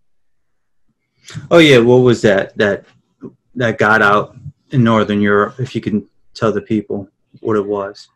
[1.49, 2.86] Oh yeah, what was that that
[3.55, 4.36] that got out
[4.72, 5.59] in Northern Europe?
[5.59, 7.07] If you can tell the people
[7.39, 8.09] what it was.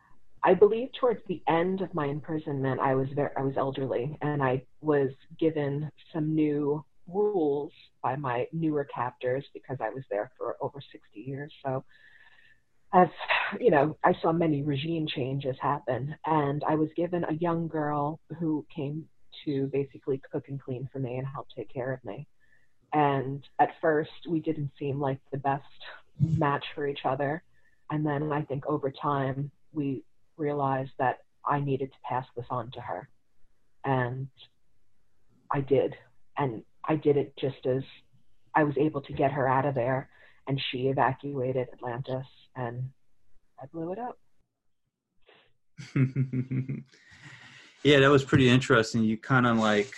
[0.48, 4.42] I believe towards the end of my imprisonment, I was very, I was elderly, and
[4.42, 7.70] I was given some new rules
[8.02, 11.52] by my newer captors because I was there for over 60 years.
[11.62, 11.84] So,
[12.94, 13.08] as
[13.60, 18.18] you know, I saw many regime changes happen, and I was given a young girl
[18.38, 19.04] who came
[19.44, 22.26] to basically cook and clean for me and help take care of me.
[22.94, 25.64] And at first, we didn't seem like the best
[26.18, 27.42] match for each other.
[27.90, 30.04] And then I think over time, we
[30.38, 33.08] realized that I needed to pass this on to her.
[33.84, 34.28] And
[35.52, 35.94] I did.
[36.36, 37.82] And I did it just as
[38.54, 40.08] I was able to get her out of there.
[40.46, 42.26] And she evacuated Atlantis
[42.56, 42.90] and
[43.60, 44.18] I blew it up.
[47.84, 49.04] yeah, that was pretty interesting.
[49.04, 49.92] You kind of like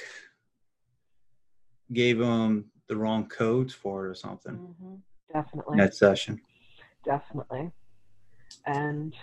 [1.93, 4.55] gave them the wrong codes for it or something.
[4.55, 4.95] Mm-hmm.
[5.33, 5.79] Definitely.
[5.79, 6.41] that session.
[7.05, 7.71] Definitely.
[8.67, 9.15] And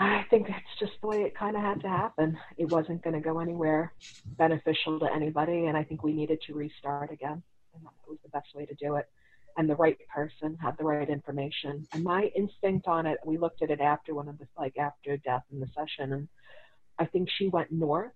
[0.00, 2.38] I think that's just the way it kind of had to happen.
[2.56, 3.92] It wasn't going to go anywhere
[4.38, 7.42] beneficial to anybody, and I think we needed to restart again.
[7.74, 9.08] And that was the best way to do it.
[9.56, 11.86] And the right person had the right information.
[11.92, 15.16] And my instinct on it, we looked at it after one of the, like after
[15.18, 16.28] death in the session, and
[16.98, 18.12] I think she went north.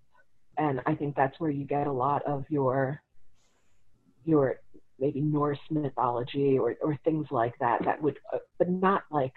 [0.57, 3.01] And I think that's where you get a lot of your,
[4.25, 4.59] your
[4.99, 9.31] maybe Norse mythology or, or things like that, that would, uh, but not like,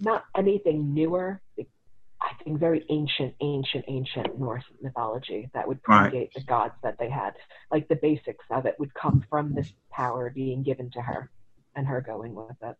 [0.00, 1.40] not anything newer.
[1.58, 6.30] I think very ancient, ancient, ancient Norse mythology that would predate Right.
[6.34, 7.34] the gods that they had.
[7.70, 11.30] Like the basics of it would come from this power being given to her
[11.76, 12.76] and her going with it.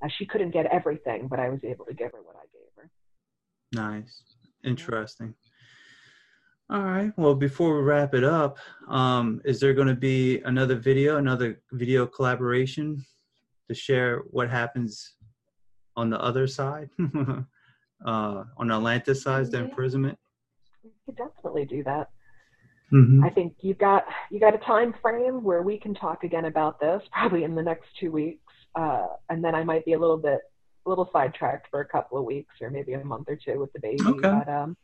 [0.00, 2.70] Uh, she couldn't get everything, but I was able to give her what I gave
[2.76, 2.90] her.
[3.72, 4.22] Nice.
[4.62, 5.34] Interesting.
[6.70, 7.12] All right.
[7.16, 11.60] Well, before we wrap it up, um, is there going to be another video, another
[11.72, 13.04] video collaboration
[13.68, 15.14] to share what happens
[15.98, 16.88] on the other side,
[18.06, 19.64] uh, on Atlantis side, the Yeah.
[19.64, 20.16] imprisonment?
[20.84, 22.08] We could definitely do that.
[22.92, 23.24] Mm-hmm.
[23.24, 26.80] I think you've got you got a time frame where we can talk again about
[26.80, 30.16] this, probably in the next two weeks, uh, and then I might be a little
[30.16, 30.40] bit
[30.86, 33.72] a little sidetracked for a couple of weeks or maybe a month or two with
[33.72, 34.02] the baby.
[34.06, 34.20] Okay.
[34.22, 34.76] But um,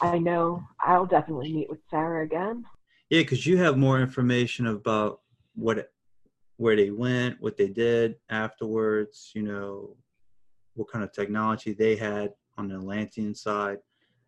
[0.00, 2.64] I know I'll definitely meet with Sarah again.
[3.08, 5.20] Yeah, because you have more information about
[5.54, 5.90] what,
[6.60, 9.32] where they went, what they did afterwards.
[9.34, 9.96] You know,
[10.74, 13.78] what kind of technology they had on the Atlantean side.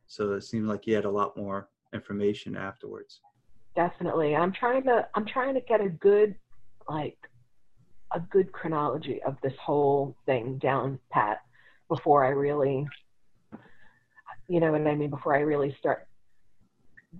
[0.07, 3.20] So it seemed like you had a lot more information afterwards.
[3.76, 4.35] Definitely.
[4.35, 6.35] I'm trying to I'm trying to get a good
[6.89, 7.18] like
[8.14, 11.43] a good chronology of this whole thing down pat
[11.89, 12.87] before I really
[14.49, 16.09] you know what I mean, before I really start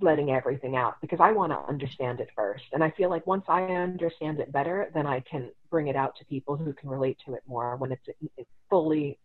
[0.01, 2.65] letting everything out because I want to understand it first.
[2.73, 6.17] And I feel like once I understand it better, then I can bring it out
[6.17, 9.19] to people who can relate to it more when it's, it's fully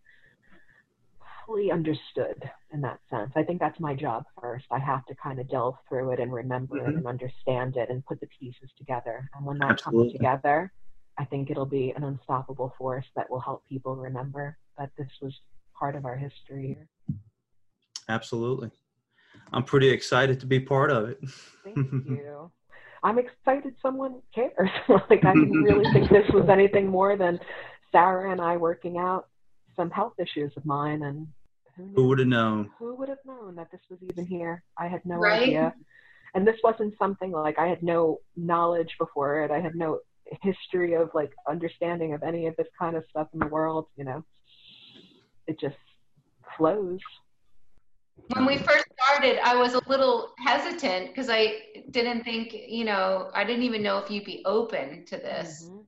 [1.46, 3.32] fully understood in that sense.
[3.36, 4.66] I think that's my job first.
[4.70, 6.98] I have to kind of delve through it and remember it Mhm.
[6.98, 9.30] and understand it and put the pieces together.
[9.34, 10.04] And when that Absolutely.
[10.10, 10.74] comes together,
[11.18, 15.40] I think it'll be an unstoppable force that will help people remember that this was
[15.74, 16.90] part of our history here.
[18.10, 18.72] Absolutely.
[19.54, 21.20] I'm pretty excited to be part of it.
[21.64, 22.52] Thank you.
[23.04, 24.70] I'm excited someone cares.
[25.10, 27.40] like I didn't really think this was anything more than
[27.92, 29.28] Sarah and I working out
[29.76, 31.28] some health issues of mine and
[31.76, 31.94] who, knew?
[31.96, 32.72] Who would have known?
[32.80, 34.64] who would have known that this was even here?
[34.78, 35.44] I had no Right?
[35.44, 35.74] idea.
[36.34, 39.52] And this wasn't something like I had no knowledge before it.
[39.52, 40.00] I had no
[40.42, 44.04] history of like understanding of any of this kind of stuff in the world, you
[44.04, 44.24] know.
[45.46, 45.78] It just
[46.58, 47.00] flows.
[48.34, 51.62] When we first started, I was a little hesitant because I
[51.92, 55.70] didn't think, you know, I didn't even know if you'd be open to this.
[55.70, 55.84] Mhm.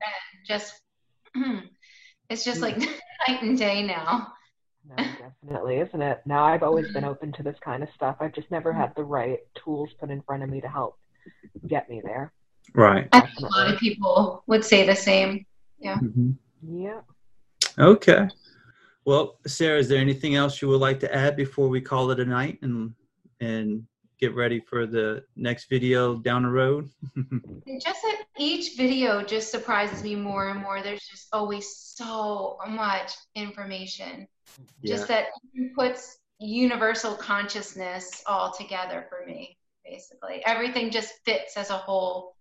[0.46, 0.80] Just,
[2.30, 2.78] it's just like
[3.28, 4.32] night and day now.
[4.88, 6.22] No, definitely, isn't it?
[6.24, 8.16] Now I've always been open to this kind of stuff.
[8.20, 10.98] I've just never had the right tools put in front of me to help
[11.66, 12.32] get me there.
[12.74, 13.08] Right.
[13.12, 15.44] I think a lot of people would say the same.
[15.84, 16.36] Mhm.
[16.62, 17.00] Yeah.
[17.78, 18.28] Okay.
[19.04, 22.20] Well, Sarah, is there anything else you would like to add before we call it
[22.20, 22.94] a night and
[23.40, 23.86] and
[24.18, 26.90] get ready for the next video down the road?
[27.16, 30.82] just that each video just surprises me more and more.
[30.82, 34.28] There's just always so much information.
[34.82, 34.96] yeah.
[34.96, 35.26] Just that
[35.74, 40.42] puts universal consciousness all together for me, basically.
[40.44, 42.36] Everything just fits as a whole.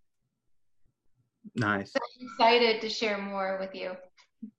[1.55, 1.93] Nice.
[1.93, 3.95] So I'm excited to share more with you.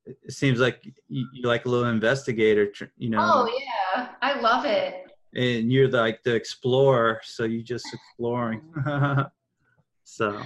[0.07, 3.59] It seems like you, you're like a little investigator, you know, Oh
[3.97, 5.07] yeah, I love it.
[5.35, 8.62] and you're like the explorer, so you're just exploring.
[10.05, 10.43] so,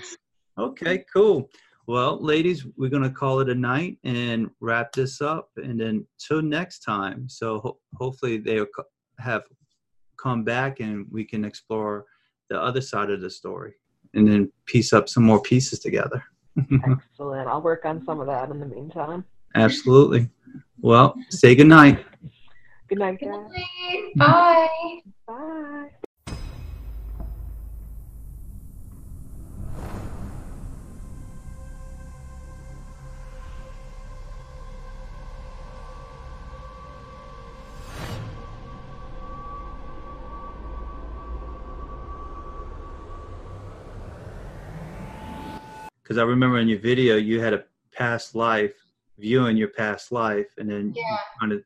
[0.59, 1.49] okay, cool.
[1.87, 6.41] Well, ladies, we're gonna call it a night and wrap this up, and then till
[6.43, 7.28] next time.
[7.28, 8.85] So ho- hopefully they'll co-
[9.18, 9.43] have
[10.16, 12.07] come back and we can explore
[12.49, 13.74] the other side of the story,
[14.14, 16.22] and then piece up some more pieces together.
[16.59, 16.92] Mm-hmm.
[16.92, 17.48] Excellent.
[17.48, 19.24] I'll work on some of that in the meantime.
[19.55, 20.28] Absolutely.
[20.80, 22.05] Well, say good night.
[22.88, 24.12] Good night, Good night.
[24.16, 25.00] Bye.
[25.26, 25.90] Bye.
[46.14, 48.74] Because I remember in your video you had a past life,
[49.18, 51.18] viewing your past life, and then Yeah.
[51.40, 51.64] kind of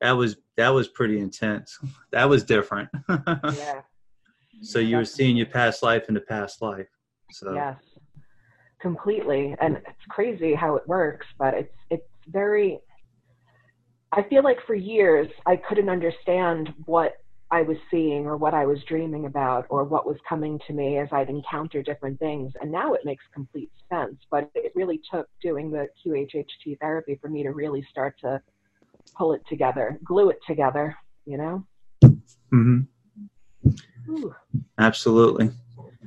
[0.00, 1.78] that was that was pretty intense.
[2.12, 2.88] That was different.
[3.08, 3.82] Yeah.
[4.62, 6.88] so you were seeing your past life in the past life.
[7.32, 7.78] So Yes,
[8.80, 9.54] completely.
[9.60, 12.80] And it's crazy how it works, but it's it's very.
[14.12, 17.12] I feel like for years I couldn't understand what
[17.52, 20.98] I was seeing or what I was dreaming about or what was coming to me
[20.98, 22.52] as I'd encounter different things.
[22.60, 24.14] And now it makes complete sense.
[24.30, 28.40] But it really took doing the QHHT therapy for me to really start to
[29.16, 30.96] pull it together, glue it together.
[31.26, 31.66] You know.
[32.50, 32.80] hmm
[34.08, 34.34] Ooh.
[34.78, 35.50] absolutely.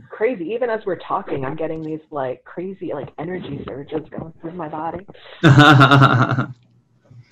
[0.09, 0.45] crazy.
[0.45, 4.69] Even as we're talking, I'm getting these like crazy like energy surges going through my
[4.69, 5.05] body.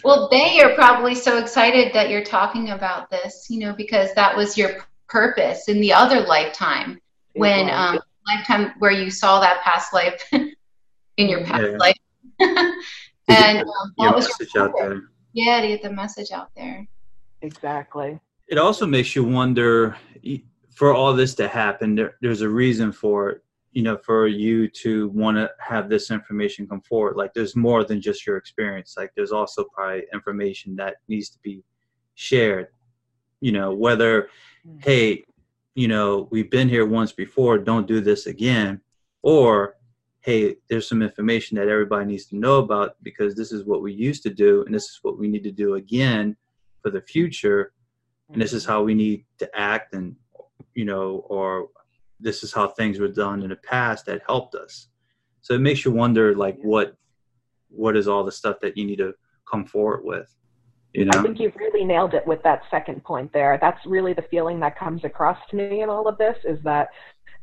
[0.04, 4.36] Well, they are probably so excited that you're talking about this, you know, because that
[4.36, 6.99] was your purpose in the other lifetime
[7.34, 11.78] when um lifetime where you saw that past life in your past Yeah.
[11.78, 11.97] life.
[13.28, 15.02] and um, your that was message your out there.
[15.34, 16.86] Yeah, to get the message out there.
[17.41, 18.20] exactly.
[18.47, 19.95] It also makes you wonder
[20.76, 21.95] for all this to happen.
[21.95, 23.43] There, there's a reason for it.
[23.74, 27.15] You know, for you to want to have this information come forward.
[27.15, 28.95] Like, there's more than just your experience.
[28.97, 31.63] Like, there's also probably information that needs to be
[32.15, 32.67] shared.
[33.39, 34.30] You know, whether
[34.67, 34.84] mm.
[34.84, 35.24] hey,
[35.76, 38.82] you know, we've been here once before, don't do this again.
[39.22, 39.76] Or,
[40.22, 43.93] hey, there's some information that everybody needs to know about because this is what we
[43.93, 46.36] used to do and this is what we need to do again
[46.82, 47.74] for the future.
[48.32, 48.67] And this is mm.
[48.67, 50.15] how we need to act and,
[50.74, 51.69] you know, or
[52.22, 54.88] this is how things were done in the past that helped us.
[55.41, 56.95] So it makes you wonder, like, what,
[57.69, 59.13] what is all the stuff that you need to
[59.49, 60.34] come forward with,
[60.93, 61.19] you know?
[61.19, 63.57] I think you've really nailed it with that second point there.
[63.59, 66.89] That's really the feeling that comes across to me in all of this is that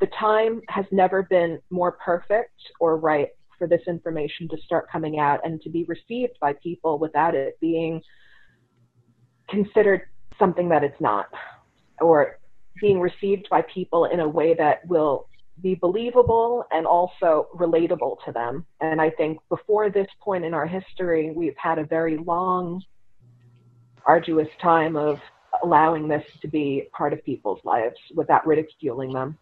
[0.01, 5.19] the time has never been more perfect or right for this information to start coming
[5.19, 8.01] out and to be received by people without it being
[9.51, 10.03] considered
[10.39, 11.27] something that it's not
[12.01, 12.38] or
[12.81, 15.29] being received by people in a way that will
[15.63, 18.65] be believable and also relatable to them.
[18.81, 22.83] And I think before this point in our history, we've had a very long
[24.07, 25.19] arduous time of
[25.63, 29.37] allowing this to be part of people's lives without ridiculing them.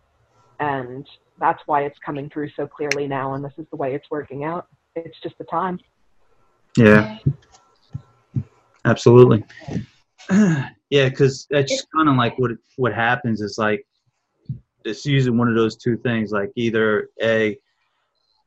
[0.59, 1.07] And
[1.39, 4.45] that's why it's coming through so clearly now, and this is the way it's working
[4.45, 4.69] out.
[4.95, 5.79] It's just the time.
[6.77, 7.19] Yeah.
[8.85, 9.45] absolutely
[10.91, 13.85] yeah because that's kind of like what what happens is like
[14.85, 17.59] it's usually one of those two things like either a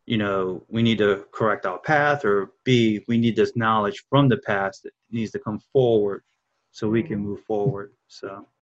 [0.05, 4.27] you know we need to correct our path or b we need this knowledge from
[4.27, 6.23] the past that needs to come forward
[6.71, 7.29] so we can mm-hmm.
[7.29, 8.47] move forward so